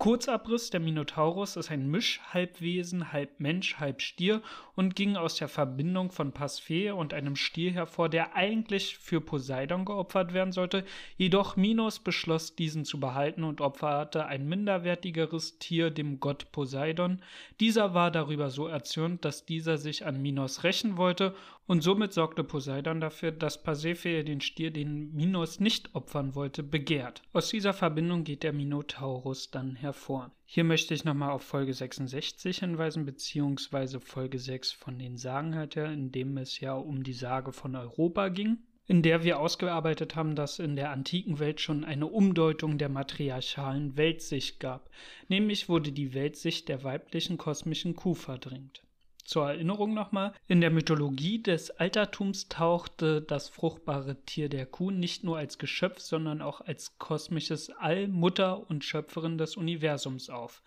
Kurzabriss, 0.00 0.70
der 0.70 0.80
Minotaurus 0.80 1.56
ist 1.56 1.70
ein 1.70 1.90
Mischhalbwesen, 1.90 3.12
halb 3.12 3.38
Mensch, 3.38 3.76
halb 3.76 4.00
Stier 4.00 4.40
und 4.74 4.96
ging 4.96 5.14
aus 5.16 5.36
der 5.36 5.48
Verbindung 5.48 6.10
von 6.10 6.32
Pasphäe 6.32 6.94
und 6.94 7.12
einem 7.12 7.36
Stier 7.36 7.72
hervor, 7.72 8.08
der 8.08 8.34
eigentlich 8.34 8.96
für 8.96 9.20
Poseidon 9.20 9.84
geopfert 9.84 10.32
werden 10.32 10.52
sollte, 10.52 10.86
jedoch 11.18 11.56
Minos 11.56 11.98
beschloss, 11.98 12.56
diesen 12.56 12.86
zu 12.86 12.98
behalten 12.98 13.44
und 13.44 13.60
opferte 13.60 14.24
ein 14.24 14.48
minderwertigeres 14.48 15.58
Tier 15.58 15.90
dem 15.90 16.18
Gott 16.18 16.50
Poseidon. 16.50 17.20
Dieser 17.60 17.92
war 17.92 18.10
darüber 18.10 18.48
so 18.48 18.68
erzürnt, 18.68 19.26
dass 19.26 19.44
dieser 19.44 19.76
sich 19.76 20.06
an 20.06 20.22
Minos 20.22 20.64
rächen 20.64 20.96
wollte 20.96 21.34
Und 21.70 21.82
somit 21.82 22.12
sorgte 22.12 22.42
Poseidon 22.42 23.00
dafür, 23.00 23.30
dass 23.30 23.62
Pasiphae 23.62 24.24
den 24.24 24.40
Stier, 24.40 24.72
den 24.72 25.14
Minos 25.14 25.60
nicht 25.60 25.94
opfern 25.94 26.34
wollte, 26.34 26.64
begehrt. 26.64 27.22
Aus 27.32 27.50
dieser 27.50 27.72
Verbindung 27.72 28.24
geht 28.24 28.42
der 28.42 28.52
Minotaurus 28.52 29.52
dann 29.52 29.76
hervor. 29.76 30.32
Hier 30.46 30.64
möchte 30.64 30.94
ich 30.94 31.04
nochmal 31.04 31.30
auf 31.30 31.44
Folge 31.44 31.72
66 31.72 32.58
hinweisen, 32.58 33.04
beziehungsweise 33.04 34.00
Folge 34.00 34.40
6 34.40 34.72
von 34.72 34.98
den 34.98 35.16
Sagen 35.16 35.54
halt 35.54 35.76
her, 35.76 35.92
in 35.92 36.10
dem 36.10 36.36
es 36.38 36.58
ja 36.58 36.74
um 36.74 37.04
die 37.04 37.12
Sage 37.12 37.52
von 37.52 37.76
Europa 37.76 38.30
ging 38.30 38.58
in 38.86 39.02
der 39.02 39.22
wir 39.22 39.38
ausgearbeitet 39.38 40.16
haben, 40.16 40.34
dass 40.34 40.58
in 40.58 40.74
der 40.74 40.90
antiken 40.90 41.38
Welt 41.38 41.60
schon 41.60 41.84
eine 41.84 42.08
Umdeutung 42.08 42.76
der 42.76 42.88
matriarchalen 42.88 43.96
Weltsicht 43.96 44.58
gab. 44.58 44.90
Nämlich 45.28 45.68
wurde 45.68 45.92
die 45.92 46.12
Weltsicht 46.12 46.68
der 46.68 46.82
weiblichen 46.82 47.38
kosmischen 47.38 47.94
Kuh 47.94 48.14
verdrängt. 48.14 48.82
Zur 49.30 49.48
Erinnerung 49.48 49.94
nochmal, 49.94 50.32
in 50.48 50.60
der 50.60 50.72
Mythologie 50.72 51.40
des 51.40 51.70
Altertums 51.70 52.48
tauchte 52.48 53.22
das 53.22 53.48
fruchtbare 53.48 54.16
Tier 54.24 54.48
der 54.48 54.66
Kuh 54.66 54.90
nicht 54.90 55.22
nur 55.22 55.38
als 55.38 55.58
Geschöpf, 55.58 56.00
sondern 56.00 56.42
auch 56.42 56.60
als 56.62 56.98
kosmisches 56.98 57.70
All, 57.70 58.08
Mutter 58.08 58.68
und 58.68 58.84
Schöpferin 58.84 59.38
des 59.38 59.56
Universums 59.56 60.30
auf. 60.30 60.64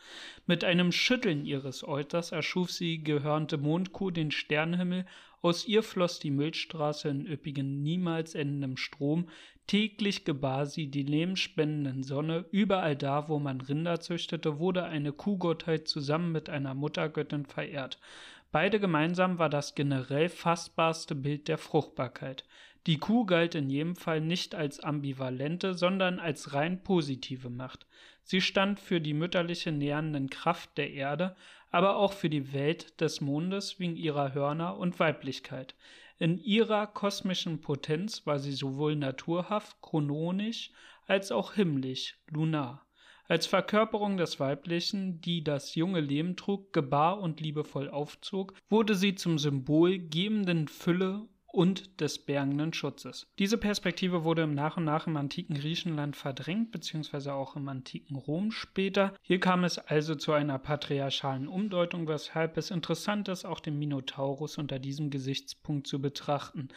Mit 0.48 0.64
einem 0.64 0.94
Schütteln 0.94 1.46
ihres 1.46 1.86
Euters 1.86 2.32
erschuf 2.32 2.72
sie 2.72 3.04
gehörnte 3.04 3.58
Mondkuh 3.58 4.12
den 4.12 4.32
Sternenhimmel 4.32 5.06
aus 5.42 5.68
ihr 5.68 5.84
floss 5.84 6.20
die 6.20 6.32
Milchstraße 6.32 7.10
in 7.10 7.26
üppigen, 7.26 7.84
niemals 7.84 8.34
endendem 8.34 8.78
Strom, 8.78 9.28
täglich 9.68 10.24
gebar 10.24 10.68
sie 10.68 10.88
die 10.88 11.04
lebensspendenden 11.04 12.04
Sonne, 12.04 12.46
überall 12.52 12.96
da, 12.96 13.28
wo 13.28 13.40
man 13.40 13.60
Rinder 13.60 14.00
züchtete, 14.00 14.60
wurde 14.60 14.86
eine 14.86 15.12
Kuhgottheit 15.12 15.90
zusammen 15.90 16.32
mit 16.32 16.50
einer 16.50 16.74
Muttergöttin 16.74 17.46
verehrt. 17.46 18.00
Beide 18.54 18.80
gemeinsam 18.80 19.40
war 19.40 19.50
das 19.50 19.74
generell 19.74 20.30
fassbarste 20.30 21.16
Bild 21.16 21.48
der 21.48 21.58
Fruchtbarkeit. 21.58 22.46
Die 22.86 23.00
Kuh 23.00 23.26
galt 23.26 23.56
in 23.56 23.68
jedem 23.68 23.96
Fall 23.96 24.22
nicht 24.22 24.54
als 24.54 24.80
ambivalente, 24.80 25.74
sondern 25.74 26.20
als 26.20 26.54
rein 26.54 26.84
positive 26.84 27.50
Macht. 27.50 27.88
Sie 28.22 28.42
stand 28.42 28.80
für 28.80 29.02
die 29.02 29.16
mütterliche 29.16 29.72
nährenden 29.72 30.30
Kraft 30.30 30.78
der 30.78 30.92
Erde, 30.92 31.36
aber 31.72 31.96
auch 31.96 32.14
für 32.14 32.30
die 32.30 32.54
Welt 32.54 33.02
des 33.02 33.22
Mondes 33.22 33.80
wegen 33.80 33.96
ihrer 33.96 34.36
Hörner 34.36 34.78
und 34.78 35.00
Weiblichkeit. 35.00 35.74
In 36.20 36.38
ihrer 36.38 36.86
kosmischen 36.86 37.60
Potenz 37.60 38.28
war 38.28 38.38
sie 38.38 38.54
sowohl 38.54 38.96
naturhaft, 38.96 39.82
chrononisch, 39.82 40.70
als 41.08 41.32
auch 41.32 41.54
himmlisch, 41.54 42.20
lunar. 42.30 42.86
Als 43.28 43.46
Verkörperung 43.48 44.18
des 44.18 44.40
Weiblichen, 44.40 45.22
die 45.22 45.44
das 45.44 45.76
junge 45.76 46.02
Leben 46.02 46.36
trug, 46.36 46.74
gebar 46.74 47.20
und 47.20 47.40
liebevoll 47.40 47.90
aufzog, 47.90 48.54
wurde 48.70 48.96
sie 48.96 49.16
zum 49.16 49.40
Symbol 49.40 49.98
gebenden 49.98 50.68
Fülle 50.68 51.28
und 51.54 52.02
des 52.02 52.18
bergenden 52.18 52.74
Schutzes. 52.74 53.28
Diese 53.38 53.60
Perspektive 53.60 54.24
wurde 54.24 54.42
im 54.42 54.56
nach 54.56 54.76
und 54.76 54.86
nach 54.86 55.06
im 55.06 55.16
antiken 55.16 55.56
Griechenland 55.56 56.16
verdrängt, 56.16 56.72
beziehungsweise 56.72 57.34
auch 57.34 57.56
im 57.56 57.70
antiken 57.70 58.16
Rom 58.16 58.52
später. 58.52 59.14
Hier 59.22 59.40
kam 59.40 59.64
es 59.64 59.78
also 59.78 60.16
zu 60.16 60.34
einer 60.34 60.58
patriarchalen 60.58 61.48
Umdeutung, 61.48 62.08
weshalb 62.08 62.58
es 62.58 62.72
interessant 62.72 63.28
ist, 63.28 63.46
auch 63.46 63.60
den 63.60 63.78
Minotaurus 63.78 64.58
unter 64.58 64.80
diesem 64.80 65.12
Gesichtspunkt 65.12 65.86
zu 65.86 66.02
betrachten. 66.02 66.70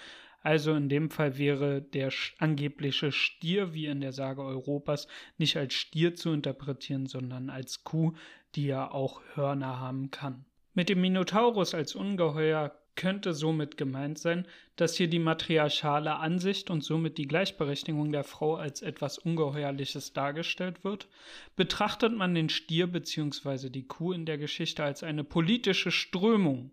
Also 0.43 0.75
in 0.75 0.89
dem 0.89 1.11
Fall 1.11 1.39
wäre 1.39 1.83
der 1.83 2.13
angebliche 2.39 3.11
Stier, 3.13 3.75
wie 3.75 3.87
in 3.87 4.01
der 4.01 4.13
Sage 4.13 4.43
Europas, 4.43 5.09
nicht 5.39 5.57
als 5.57 5.75
Stier 5.75 6.15
zu 6.15 6.33
interpretieren, 6.33 7.07
sondern 7.07 7.51
als 7.51 7.85
Kuh, 7.85 8.13
die 8.55 8.67
ja 8.67 8.91
auch 8.91 9.23
Hörner 9.35 9.81
haben 9.81 10.11
kann. 10.11 10.45
Mit 10.75 10.89
dem 10.89 11.01
Minotaurus 11.01 11.75
als 11.75 11.95
Ungeheuer 11.95 12.77
könnte 12.97 13.35
somit 13.35 13.77
gemeint 13.77 14.19
sein, 14.19 14.47
dass 14.75 14.97
hier 14.97 15.09
die 15.09 15.19
matriarchale 15.19 16.17
Ansicht 16.17 16.71
und 16.71 16.83
somit 16.83 17.19
die 17.19 17.29
Gleichberechtigung 17.29 18.11
der 18.11 18.25
Frau 18.25 18.57
als 18.57 18.83
etwas 18.83 19.19
Ungeheuerliches 19.19 20.13
dargestellt 20.13 20.83
wird, 20.83 21.07
betrachtet 21.55 22.17
man 22.17 22.35
den 22.35 22.49
Stier 22.49 22.87
bzw. 22.87 23.69
die 23.69 23.87
Kuh 23.87 24.13
in 24.13 24.27
der 24.27 24.39
Geschichte 24.39 24.83
als 24.83 25.03
eine 25.03 25.25
politische 25.25 25.91
Strömung, 25.91 26.73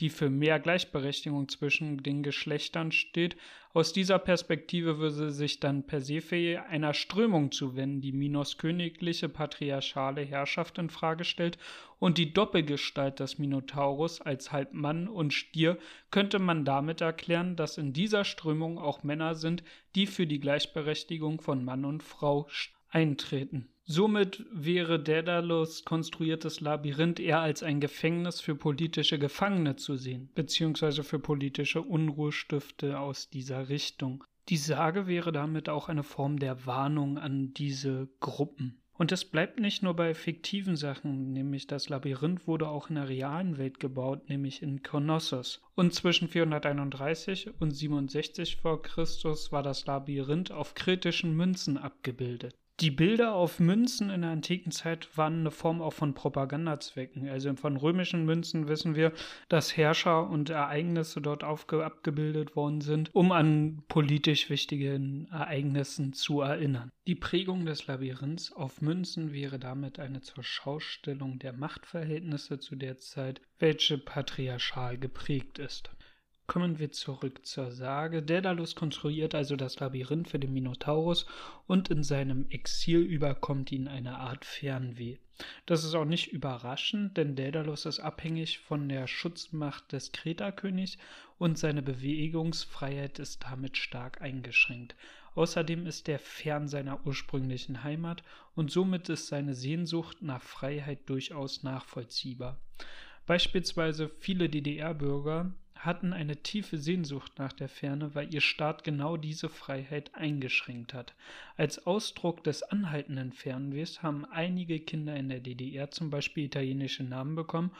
die 0.00 0.10
für 0.10 0.30
mehr 0.30 0.60
Gleichberechtigung 0.60 1.48
zwischen 1.48 2.02
den 2.02 2.22
Geschlechtern 2.22 2.92
steht. 2.92 3.36
Aus 3.72 3.92
dieser 3.92 4.18
Perspektive 4.18 4.98
würde 4.98 5.30
sich 5.30 5.60
dann 5.60 5.84
Persephone 5.84 6.58
einer 6.68 6.94
Strömung 6.94 7.52
zuwenden, 7.52 8.00
die 8.00 8.12
Minos 8.12 8.58
königliche 8.58 9.28
patriarchale 9.28 10.22
Herrschaft 10.22 10.78
in 10.78 10.90
Frage 10.90 11.24
stellt 11.24 11.58
und 11.98 12.16
die 12.16 12.32
Doppelgestalt 12.32 13.20
des 13.20 13.38
Minotaurus 13.38 14.20
als 14.20 14.52
halb 14.52 14.72
Mann 14.72 15.08
und 15.08 15.34
Stier 15.34 15.78
könnte 16.10 16.38
man 16.38 16.64
damit 16.64 17.00
erklären, 17.00 17.56
dass 17.56 17.78
in 17.78 17.92
dieser 17.92 18.24
Strömung 18.24 18.78
auch 18.78 19.02
Männer 19.02 19.34
sind, 19.34 19.64
die 19.94 20.06
für 20.06 20.26
die 20.26 20.40
Gleichberechtigung 20.40 21.40
von 21.40 21.64
Mann 21.64 21.84
und 21.84 22.02
Frau 22.02 22.48
eintreten. 22.90 23.68
Somit 23.90 24.44
wäre 24.52 25.02
Daedalus 25.02 25.82
konstruiertes 25.82 26.60
Labyrinth 26.60 27.18
eher 27.20 27.40
als 27.40 27.62
ein 27.62 27.80
Gefängnis 27.80 28.38
für 28.38 28.54
politische 28.54 29.18
Gefangene 29.18 29.76
zu 29.76 29.96
sehen, 29.96 30.28
beziehungsweise 30.34 31.02
für 31.02 31.18
politische 31.18 31.80
Unruhestifte 31.80 33.00
aus 33.00 33.30
dieser 33.30 33.70
Richtung. 33.70 34.24
Die 34.50 34.58
Sage 34.58 35.06
wäre 35.06 35.32
damit 35.32 35.70
auch 35.70 35.88
eine 35.88 36.02
Form 36.02 36.38
der 36.38 36.66
Warnung 36.66 37.16
an 37.16 37.54
diese 37.54 38.10
Gruppen. 38.20 38.78
Und 38.92 39.10
es 39.10 39.24
bleibt 39.24 39.58
nicht 39.58 39.82
nur 39.82 39.96
bei 39.96 40.12
fiktiven 40.12 40.76
Sachen, 40.76 41.32
nämlich 41.32 41.66
das 41.66 41.88
Labyrinth 41.88 42.46
wurde 42.46 42.68
auch 42.68 42.90
in 42.90 42.96
der 42.96 43.08
realen 43.08 43.56
Welt 43.56 43.80
gebaut, 43.80 44.28
nämlich 44.28 44.60
in 44.60 44.82
Knossos. 44.82 45.62
Und 45.76 45.94
zwischen 45.94 46.28
431 46.28 47.58
und 47.58 47.70
67 47.70 48.56
vor 48.56 48.82
Christus 48.82 49.50
war 49.50 49.62
das 49.62 49.86
Labyrinth 49.86 50.52
auf 50.52 50.74
kritischen 50.74 51.34
Münzen 51.34 51.78
abgebildet. 51.78 52.54
Die 52.80 52.92
Bilder 52.92 53.34
auf 53.34 53.58
Münzen 53.58 54.08
in 54.08 54.22
der 54.22 54.30
antiken 54.30 54.70
Zeit 54.70 55.08
waren 55.18 55.40
eine 55.40 55.50
Form 55.50 55.82
auch 55.82 55.92
von 55.92 56.14
Propagandazwecken. 56.14 57.28
Also 57.28 57.52
von 57.56 57.76
römischen 57.76 58.24
Münzen 58.24 58.68
wissen 58.68 58.94
wir, 58.94 59.12
dass 59.48 59.76
Herrscher 59.76 60.30
und 60.30 60.48
Ereignisse 60.48 61.20
dort 61.20 61.42
abgebildet 61.42 62.54
worden 62.54 62.80
sind, 62.80 63.12
um 63.12 63.32
an 63.32 63.82
politisch 63.88 64.48
wichtigen 64.48 65.26
Ereignissen 65.32 66.12
zu 66.12 66.40
erinnern. 66.40 66.92
Die 67.08 67.16
Prägung 67.16 67.66
des 67.66 67.88
Labyrinths 67.88 68.52
auf 68.52 68.80
Münzen 68.80 69.32
wäre 69.32 69.58
damit 69.58 69.98
eine 69.98 70.20
Zurschaustellung 70.20 71.40
der 71.40 71.54
Machtverhältnisse 71.54 72.60
zu 72.60 72.76
der 72.76 72.98
Zeit, 72.98 73.40
welche 73.58 73.98
patriarchal 73.98 74.98
geprägt 74.98 75.58
ist. 75.58 75.90
Kommen 76.48 76.78
wir 76.78 76.90
zurück 76.92 77.44
zur 77.44 77.70
Sage. 77.70 78.22
Daedalus 78.22 78.74
konstruiert 78.74 79.34
also 79.34 79.54
das 79.54 79.78
Labyrinth 79.80 80.30
für 80.30 80.38
den 80.38 80.54
Minotaurus 80.54 81.26
und 81.66 81.90
in 81.90 82.02
seinem 82.02 82.48
Exil 82.48 83.00
überkommt 83.00 83.70
ihn 83.70 83.86
eine 83.86 84.16
Art 84.16 84.46
Fernweh. 84.46 85.18
Das 85.66 85.84
ist 85.84 85.94
auch 85.94 86.06
nicht 86.06 86.32
überraschend, 86.32 87.18
denn 87.18 87.36
Daedalus 87.36 87.84
ist 87.84 88.00
abhängig 88.00 88.60
von 88.60 88.88
der 88.88 89.06
Schutzmacht 89.06 89.92
des 89.92 90.10
Kreterkönigs 90.12 90.96
und 91.36 91.58
seine 91.58 91.82
Bewegungsfreiheit 91.82 93.18
ist 93.18 93.44
damit 93.44 93.76
stark 93.76 94.22
eingeschränkt. 94.22 94.96
Außerdem 95.34 95.84
ist 95.84 96.08
er 96.08 96.18
fern 96.18 96.66
seiner 96.66 97.06
ursprünglichen 97.06 97.84
Heimat 97.84 98.22
und 98.54 98.70
somit 98.70 99.10
ist 99.10 99.26
seine 99.26 99.52
Sehnsucht 99.52 100.22
nach 100.22 100.40
Freiheit 100.40 101.10
durchaus 101.10 101.62
nachvollziehbar. 101.62 102.58
Beispielsweise 103.26 104.08
viele 104.18 104.48
DDR-Bürger 104.48 105.52
hatten 105.78 106.12
eine 106.12 106.36
tiefe 106.42 106.78
Sehnsucht 106.78 107.38
nach 107.38 107.52
der 107.52 107.68
Ferne, 107.68 108.14
weil 108.14 108.32
ihr 108.32 108.40
Staat 108.40 108.84
genau 108.84 109.16
diese 109.16 109.48
Freiheit 109.48 110.14
eingeschränkt 110.14 110.94
hat. 110.94 111.14
Als 111.56 111.86
Ausdruck 111.86 112.42
des 112.44 112.62
anhaltenden 112.62 113.32
Fernwehs 113.32 114.02
haben 114.02 114.24
einige 114.24 114.80
Kinder 114.80 115.16
in 115.16 115.28
der 115.28 115.40
DDR 115.40 115.90
zum 115.90 116.10
Beispiel 116.10 116.44
italienische 116.44 117.04
Namen 117.04 117.34
bekommen 117.34 117.70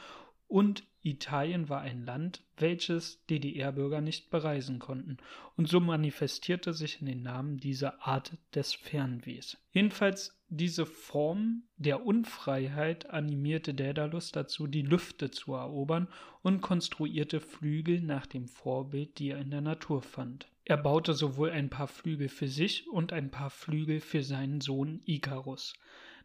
und 0.47 0.83
Italien 1.01 1.69
war 1.69 1.81
ein 1.81 2.05
Land, 2.05 2.43
welches 2.57 3.25
DDR-Bürger 3.27 4.01
nicht 4.01 4.29
bereisen 4.29 4.79
konnten, 4.79 5.17
und 5.55 5.69
so 5.69 5.79
manifestierte 5.79 6.73
sich 6.73 6.99
in 6.99 7.07
den 7.07 7.23
Namen 7.23 7.57
diese 7.57 8.01
Art 8.01 8.37
des 8.53 8.73
Fernwehs. 8.73 9.57
Jedenfalls 9.71 10.37
diese 10.49 10.85
Form 10.85 11.63
der 11.77 12.05
Unfreiheit 12.05 13.09
animierte 13.09 13.73
Daedalus 13.73 14.31
dazu, 14.31 14.67
die 14.67 14.81
Lüfte 14.81 15.31
zu 15.31 15.53
erobern 15.53 16.07
und 16.41 16.61
konstruierte 16.61 17.39
Flügel 17.39 18.01
nach 18.01 18.25
dem 18.25 18.47
Vorbild, 18.47 19.19
die 19.19 19.29
er 19.29 19.39
in 19.39 19.51
der 19.51 19.61
Natur 19.61 20.01
fand. 20.01 20.47
Er 20.65 20.77
baute 20.77 21.13
sowohl 21.13 21.51
ein 21.51 21.69
paar 21.69 21.87
Flügel 21.87 22.29
für 22.29 22.47
sich 22.47 22.87
und 22.89 23.13
ein 23.13 23.31
paar 23.31 23.49
Flügel 23.49 23.99
für 24.01 24.23
seinen 24.23 24.59
Sohn 24.61 25.01
Ikarus. 25.05 25.73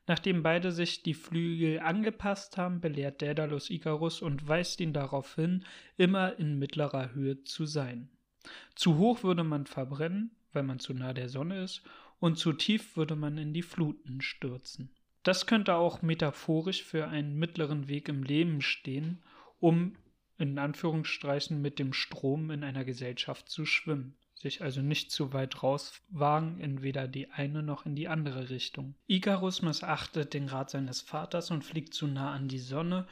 Nachdem 0.07 0.43
beide 0.43 0.71
sich 0.71 1.03
die 1.03 1.15
Flügel 1.15 1.81
angepasst 1.81 2.59
haben, 2.59 2.81
belehrt 2.81 3.23
Daedalus 3.23 3.71
Icarus 3.71 4.21
und 4.21 4.47
weist 4.47 4.81
ihn 4.81 4.93
darauf 4.93 5.35
hin, 5.35 5.65
immer 5.97 6.39
in 6.39 6.59
mittlerer 6.59 7.15
Höhe 7.15 7.43
zu 7.45 7.65
sein. 7.65 8.11
Zu 8.75 8.99
hoch 8.99 9.23
würde 9.23 9.45
man 9.45 9.67
verbrennen, 9.67 10.31
weil 10.53 10.63
man 10.63 10.79
zu 10.79 10.93
nah 10.93 11.15
der 11.15 11.31
Sonne 11.31 11.63
ist, 11.63 11.83
und 12.21 12.39
zu 12.39 12.53
tief 12.53 12.97
würde 12.97 13.17
man 13.17 13.39
in 13.39 13.55
die 13.55 13.63
Fluten 13.63 14.21
stürzen. 14.21 14.91
Das 15.23 15.47
könnte 15.47 15.75
auch 15.75 16.03
metaphorisch 16.03 16.83
für 16.83 17.09
einen 17.09 17.39
mittleren 17.39 17.89
Weg 17.89 18.09
im 18.11 18.23
Leben 18.23 18.61
stehen, 18.61 19.23
um 19.59 19.97
in 20.37 20.59
Anführungsstreichen 20.59 21.63
mit 21.63 21.79
dem 21.79 21.95
Strom 21.95 22.51
in 22.51 22.63
einer 22.63 22.85
Gesellschaft 22.85 23.49
zu 23.49 23.65
schwimmen 23.65 24.17
sich 24.35 24.63
also 24.63 24.83
nicht 24.83 25.11
zu 25.11 25.33
weit 25.33 25.63
rauswagen 25.63 26.61
in 26.61 26.83
weder 26.83 27.09
die 27.09 27.31
eine 27.31 27.63
noch 27.63 27.87
in 27.87 27.95
die 27.95 28.09
andere 28.09 28.51
Richtung. 28.51 28.95
Icarus 29.07 29.63
missachtet 29.63 30.35
den 30.35 30.49
Rat 30.49 30.71
seines 30.71 31.01
Vaters 31.01 31.51
und 31.51 31.65
fliegt 31.65 31.95
zu 31.95 32.07
nah 32.07 32.33
an 32.33 32.49
die 32.49 32.59
Sonne. 32.59 33.07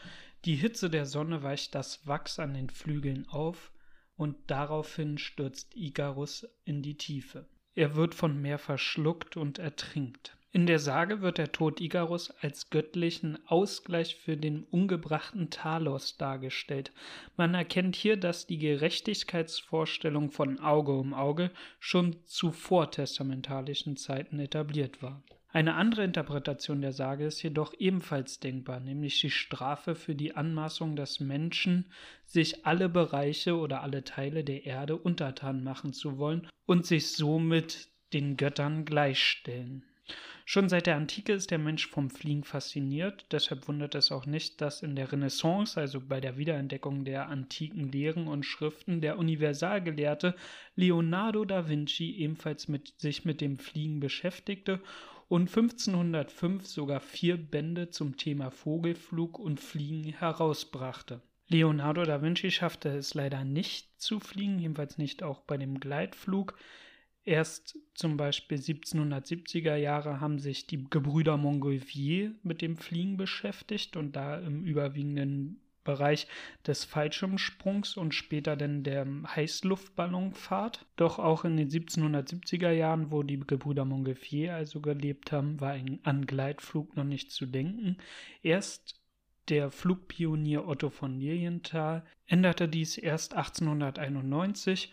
Die 0.44 0.56
Hitze 0.56 0.90
der 0.90 1.06
Sonne 1.06 1.42
weicht 1.42 1.74
das 1.74 2.06
Wachs 2.06 2.38
an 2.38 2.54
den 2.54 2.70
Flügeln 2.70 3.28
auf 3.28 3.72
und 4.16 4.37
daraufhin 4.48 5.18
stürzt 5.18 5.74
Icarus 5.76 6.46
in 6.64 6.82
die 6.82 6.96
Tiefe. 6.96 7.46
Er 7.74 7.96
wird 7.96 8.14
von 8.14 8.40
Meer 8.40 8.58
verschluckt 8.58 9.37
und 9.37 9.58
ertrinkt. 9.58 10.37
In 10.54 10.66
der 10.66 10.78
Sage 10.78 11.22
wird 11.22 11.38
der 11.38 11.50
Tod 11.50 11.80
Igarus 11.80 12.30
als 12.42 12.68
göttlichen 12.68 13.38
Ausgleich 13.46 14.16
für 14.16 14.36
den 14.36 14.64
umgebrachten 14.64 15.48
Talos 15.48 16.18
dargestellt. 16.18 16.92
Man 17.38 17.54
erkennt 17.54 17.96
hier, 17.96 18.18
dass 18.18 18.46
die 18.46 18.58
Gerechtigkeitsvorstellung 18.58 20.30
von 20.30 20.60
Auge 20.60 20.92
um 20.92 21.14
Auge 21.14 21.50
schon 21.80 22.16
zu 22.26 22.52
vortestamentalischen 22.52 23.96
Zeiten 23.96 24.38
etabliert 24.38 25.02
war. 25.02 25.22
Eine 25.48 25.74
andere 25.74 26.04
Interpretation 26.04 26.82
der 26.82 26.92
Sage 26.92 27.24
ist 27.24 27.42
jedoch 27.42 27.72
ebenfalls 27.78 28.38
denkbar, 28.38 28.80
nämlich 28.80 29.20
die 29.20 29.30
Strafe 29.30 29.94
für 29.94 30.14
die 30.14 30.36
Anmaßung 30.36 30.96
des 30.96 31.18
Menschen, 31.18 31.90
sich 32.26 32.66
alle 32.66 32.90
Bereiche 32.90 33.56
oder 33.56 33.82
alle 33.82 34.04
Teile 34.04 34.44
der 34.44 34.66
Erde 34.66 34.96
untertan 34.96 35.64
machen 35.64 35.94
zu 35.94 36.18
wollen 36.18 36.46
und 36.66 36.84
sich 36.84 37.12
somit 37.12 37.88
den 38.12 38.36
Göttern 38.36 38.84
gleichstellen. 38.84 39.86
Schon 40.44 40.68
seit 40.68 40.86
der 40.86 40.96
Antike 40.96 41.32
ist 41.32 41.50
der 41.50 41.58
Mensch 41.58 41.86
vom 41.86 42.10
Fliegen 42.10 42.44
fasziniert, 42.44 43.26
deshalb 43.30 43.68
wundert 43.68 43.94
es 43.94 44.10
auch 44.10 44.26
nicht, 44.26 44.60
dass 44.60 44.82
in 44.82 44.96
der 44.96 45.12
Renaissance, 45.12 45.80
also 45.80 46.00
bei 46.00 46.20
der 46.20 46.36
Wiederentdeckung 46.36 47.04
der 47.04 47.28
antiken 47.28 47.90
Lehren 47.90 48.26
und 48.26 48.44
Schriften, 48.44 49.00
der 49.00 49.18
Universalgelehrte 49.18 50.34
Leonardo 50.74 51.44
da 51.44 51.68
Vinci 51.68 52.16
ebenfalls 52.16 52.68
mit 52.68 52.94
sich 52.98 53.24
mit 53.24 53.40
dem 53.40 53.56
Fliegen 53.56 54.00
beschäftigte 54.00 54.80
und 55.28 55.48
1505 55.48 56.66
sogar 56.66 57.00
vier 57.00 57.36
Bände 57.36 57.90
zum 57.90 58.16
Thema 58.16 58.50
Vogelflug 58.50 59.38
und 59.38 59.60
Fliegen 59.60 60.12
herausbrachte. 60.12 61.22
Leonardo 61.48 62.04
da 62.04 62.20
Vinci 62.20 62.50
schaffte 62.50 62.90
es 62.90 63.14
leider 63.14 63.44
nicht 63.44 64.00
zu 64.00 64.20
fliegen, 64.20 64.58
jedenfalls 64.58 64.98
nicht 64.98 65.22
auch 65.22 65.40
bei 65.40 65.56
dem 65.56 65.80
Gleitflug. 65.80 66.58
Erst 67.24 67.78
zum 67.94 68.16
Beispiel 68.16 68.58
1770er 68.58 69.76
Jahre 69.76 70.20
haben 70.20 70.40
sich 70.40 70.66
die 70.66 70.85
Gebrüder 70.90 71.37
Montgolfier 71.37 72.35
mit 72.42 72.62
dem 72.62 72.76
Fliegen 72.76 73.16
beschäftigt 73.16 73.96
und 73.96 74.16
da 74.16 74.38
im 74.38 74.64
überwiegenden 74.64 75.61
Bereich 75.85 76.26
des 76.66 76.85
Fallschirmsprungs 76.85 77.96
und 77.96 78.14
später 78.14 78.56
dann 78.56 78.82
der 78.82 79.06
Heißluftballonfahrt. 79.37 80.87
Doch 80.96 81.18
auch 81.18 81.44
in 81.44 81.56
den 81.56 81.70
1770er 81.70 82.70
Jahren, 82.70 83.11
wo 83.11 83.22
die 83.22 83.40
Gebrüder 83.40 83.85
Montgolfier 83.85 84.54
also 84.54 84.80
gelebt 84.80 85.32
haben, 85.32 85.61
war 85.61 85.76
an 86.02 86.26
Gleitflug 86.26 86.96
noch 86.96 87.04
nicht 87.04 87.30
zu 87.30 87.46
denken. 87.46 87.98
Erst 88.42 89.00
der 89.48 89.70
Flugpionier 89.70 90.66
Otto 90.66 90.88
von 90.88 91.18
Lilienthal 91.18 92.04
änderte 92.26 92.68
dies 92.68 92.96
erst 92.96 93.35
1891 93.35 94.92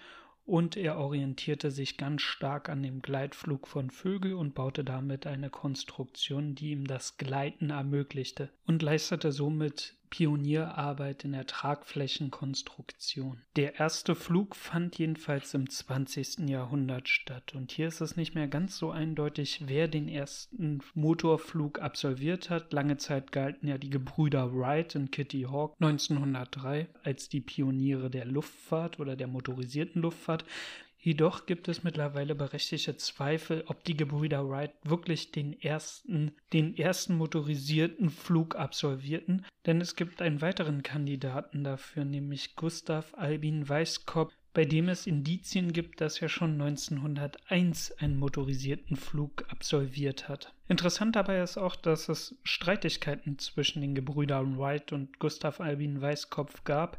und 0.50 0.76
er 0.76 0.98
orientierte 0.98 1.70
sich 1.70 1.96
ganz 1.98 2.24
stark 2.24 2.70
an 2.70 2.82
dem 2.82 3.02
Gleitflug 3.02 3.68
von 3.68 3.92
Vögel 3.92 4.34
und 4.34 4.56
baute 4.56 4.84
damit 4.84 5.28
eine 5.28 5.52
Konstruktion, 5.52 6.56
die 6.56 6.72
ihm 6.72 6.88
das 6.88 7.18
Gleiten 7.18 7.70
ermöglichte 7.70 8.50
und 8.66 8.82
leistete 8.82 9.32
somit 9.32 9.96
Pionierarbeit 10.10 11.24
in 11.24 11.34
der 11.34 11.45
Tragflächenkonstruktion. 11.45 13.41
Der 13.56 13.80
erste 13.80 14.15
Flug 14.15 14.56
fand 14.56 14.98
jedenfalls 14.98 15.54
im 15.54 15.69
20. 15.69 16.50
Jahrhundert 16.50 17.08
statt 17.08 17.54
und 17.56 17.72
hier 17.72 17.88
ist 17.88 18.02
es 18.02 18.15
nicht 18.15 18.36
mehr 18.36 18.48
ganz 18.48 18.78
so 18.78 18.91
eindeutig, 18.91 19.63
wer 19.65 19.88
den 19.88 20.08
ersten 20.08 20.80
Motorflug 20.93 21.80
absolviert 21.82 22.50
hat. 22.50 22.74
Lange 22.74 22.98
Zeit 22.98 23.32
galten 23.32 23.67
ja 23.67 23.78
die 23.78 23.89
Gebrüder 23.89 24.54
Wright 24.54 24.95
und 24.95 25.12
Kitty 25.12 25.43
Hawk 25.43 25.76
1903 25.80 26.88
als 27.04 27.30
die 27.30 27.41
Pioniere 27.41 28.10
der 28.10 28.26
Luftfahrt 28.26 29.00
oder 29.00 29.15
der 29.15 29.28
motorisierten 29.28 30.02
Luftfahrt. 30.02 30.45
Jedoch 31.02 31.46
gibt 31.46 31.70
es 31.70 31.84
mittlerweile 31.84 32.36
berechtigte 32.36 32.98
Zweifel, 32.98 33.64
ob 33.68 33.86
die 33.86 33.96
Gebrüder 33.96 34.50
Wright 34.50 34.74
wirklich 34.84 35.32
den 35.32 35.60
ersten, 35.62 36.34
den 36.52 36.78
ersten 36.78 37.16
motorisierten 37.16 38.10
Flug 38.10 38.58
absolvierten, 38.58 39.46
denn 39.66 39.80
es 39.80 39.96
gibt 39.96 40.22
einen 40.22 40.42
weiteren 40.42 40.84
Kandidaten 40.84 41.64
dafür, 41.64 42.04
nämlich 42.04 42.58
Gustav 42.58 43.14
Albin 43.16 43.68
Weißkopf, 43.68 44.34
bei 44.54 44.66
dem 44.66 44.90
es 44.90 45.08
Indizien 45.08 45.72
gibt, 45.72 46.02
dass 46.02 46.22
er 46.22 46.28
schon 46.28 46.60
1901 46.60 47.94
einen 48.00 48.18
motorisierten 48.18 48.98
Flug 48.98 49.46
absolviert 49.48 50.28
hat. 50.28 50.54
Interessant 50.68 51.16
dabei 51.16 51.42
ist 51.42 51.58
auch, 51.58 51.76
dass 51.76 52.10
es 52.10 52.36
Streitigkeiten 52.44 53.40
zwischen 53.40 53.82
den 53.82 53.96
Gebrüdern 53.96 54.60
White 54.60 54.96
und 54.96 55.18
Gustav 55.20 55.62
Albin 55.62 56.02
Weißkopf 56.02 56.64
gab 56.64 56.98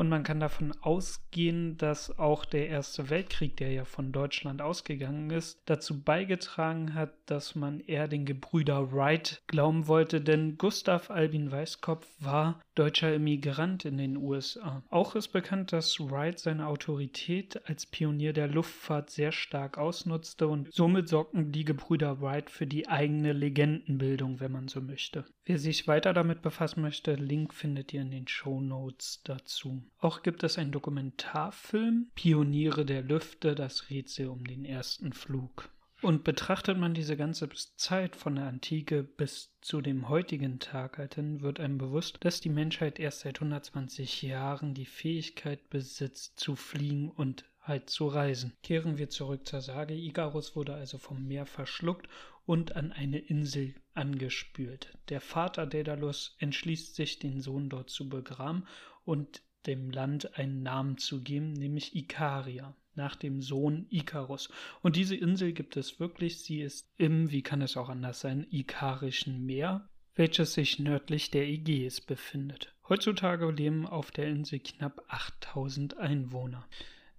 und 0.00 0.08
man 0.08 0.22
kann 0.22 0.40
davon 0.40 0.72
ausgehen, 0.80 1.76
dass 1.76 2.18
auch 2.18 2.46
der 2.46 2.70
Erste 2.70 3.10
Weltkrieg, 3.10 3.58
der 3.58 3.70
ja 3.70 3.84
von 3.84 4.12
Deutschland 4.12 4.62
ausgegangen 4.62 5.28
ist, 5.28 5.60
dazu 5.66 6.02
beigetragen 6.02 6.94
hat, 6.94 7.12
dass 7.26 7.54
man 7.54 7.80
eher 7.80 8.08
den 8.08 8.24
Gebrüder 8.24 8.92
Wright 8.92 9.42
glauben 9.46 9.88
wollte, 9.88 10.22
denn 10.22 10.56
Gustav 10.56 11.10
Albin 11.10 11.52
Weißkopf 11.52 12.08
war 12.18 12.62
deutscher 12.74 13.14
Immigrant 13.14 13.84
in 13.84 13.98
den 13.98 14.16
USA. 14.16 14.82
Auch 14.88 15.16
ist 15.16 15.28
bekannt, 15.28 15.70
dass 15.74 16.00
Wright 16.00 16.38
seine 16.38 16.66
Autorität 16.66 17.68
als 17.68 17.84
Pionier 17.84 18.32
der 18.32 18.48
Luftfahrt 18.48 19.10
sehr 19.10 19.32
stark 19.32 19.76
ausnutzte 19.76 20.48
und 20.48 20.72
somit 20.72 21.10
sorgten 21.10 21.52
die 21.52 21.66
Gebrüder 21.66 22.22
Wright 22.22 22.48
für 22.48 22.66
die 22.66 22.88
eigene 22.88 23.34
Legendenbildung, 23.34 24.40
wenn 24.40 24.52
man 24.52 24.68
so 24.68 24.80
möchte. 24.80 25.26
Wer 25.44 25.58
sich 25.58 25.86
weiter 25.88 26.14
damit 26.14 26.40
befassen 26.40 26.80
möchte, 26.80 27.16
Link 27.16 27.52
findet 27.52 27.92
ihr 27.92 28.00
in 28.00 28.10
den 28.10 28.28
Show 28.28 28.62
Notes 28.62 29.20
dazu. 29.24 29.82
Auch 29.98 30.22
gibt 30.22 30.42
es 30.42 30.56
einen 30.56 30.72
Dokumentarfilm, 30.72 32.10
Pioniere 32.14 32.86
der 32.86 33.02
Lüfte, 33.02 33.54
das 33.54 33.90
Rätsel 33.90 34.28
um 34.28 34.44
den 34.44 34.64
ersten 34.64 35.12
Flug. 35.12 35.68
Und 36.02 36.24
betrachtet 36.24 36.78
man 36.78 36.94
diese 36.94 37.16
ganze 37.16 37.50
Zeit 37.76 38.16
von 38.16 38.36
der 38.36 38.46
Antike 38.46 39.02
bis 39.02 39.54
zu 39.60 39.82
dem 39.82 40.08
heutigen 40.08 40.58
Tag 40.58 40.96
halten, 40.96 41.42
wird 41.42 41.60
einem 41.60 41.76
bewusst, 41.76 42.18
dass 42.20 42.40
die 42.40 42.48
Menschheit 42.48 42.98
erst 42.98 43.20
seit 43.20 43.36
120 43.36 44.22
Jahren 44.22 44.72
die 44.72 44.86
Fähigkeit 44.86 45.68
besitzt, 45.68 46.40
zu 46.40 46.56
fliegen 46.56 47.10
und 47.10 47.44
halt 47.60 47.90
zu 47.90 48.06
reisen. 48.06 48.54
Kehren 48.62 48.96
wir 48.96 49.10
zurück 49.10 49.46
zur 49.46 49.60
Sage. 49.60 49.94
Icarus 49.94 50.56
wurde 50.56 50.72
also 50.72 50.96
vom 50.96 51.26
Meer 51.26 51.44
verschluckt 51.44 52.08
und 52.46 52.76
an 52.76 52.92
eine 52.92 53.18
Insel 53.18 53.74
angespült. 53.92 54.96
Der 55.10 55.20
Vater 55.20 55.66
Daedalus 55.66 56.34
entschließt 56.38 56.94
sich, 56.94 57.18
den 57.18 57.42
Sohn 57.42 57.68
dort 57.68 57.90
zu 57.90 58.08
begraben 58.08 58.66
und 59.04 59.42
dem 59.66 59.90
Land 59.90 60.38
einen 60.38 60.62
Namen 60.62 60.98
zu 60.98 61.22
geben, 61.22 61.52
nämlich 61.52 61.94
Ikaria 61.94 62.74
nach 62.94 63.16
dem 63.16 63.40
Sohn 63.40 63.86
Ikarus. 63.90 64.50
Und 64.82 64.96
diese 64.96 65.16
Insel 65.16 65.52
gibt 65.52 65.76
es 65.76 66.00
wirklich. 66.00 66.40
Sie 66.40 66.60
ist 66.60 66.88
im, 66.96 67.30
wie 67.30 67.42
kann 67.42 67.62
es 67.62 67.76
auch 67.76 67.88
anders 67.88 68.20
sein, 68.20 68.46
Ikarischen 68.50 69.44
Meer, 69.46 69.88
welches 70.14 70.54
sich 70.54 70.78
nördlich 70.78 71.30
der 71.30 71.48
Ägäis 71.48 72.00
befindet. 72.00 72.74
Heutzutage 72.88 73.50
leben 73.50 73.86
auf 73.86 74.10
der 74.10 74.28
Insel 74.28 74.58
knapp 74.58 75.02
8000 75.08 75.98
Einwohner. 75.98 76.66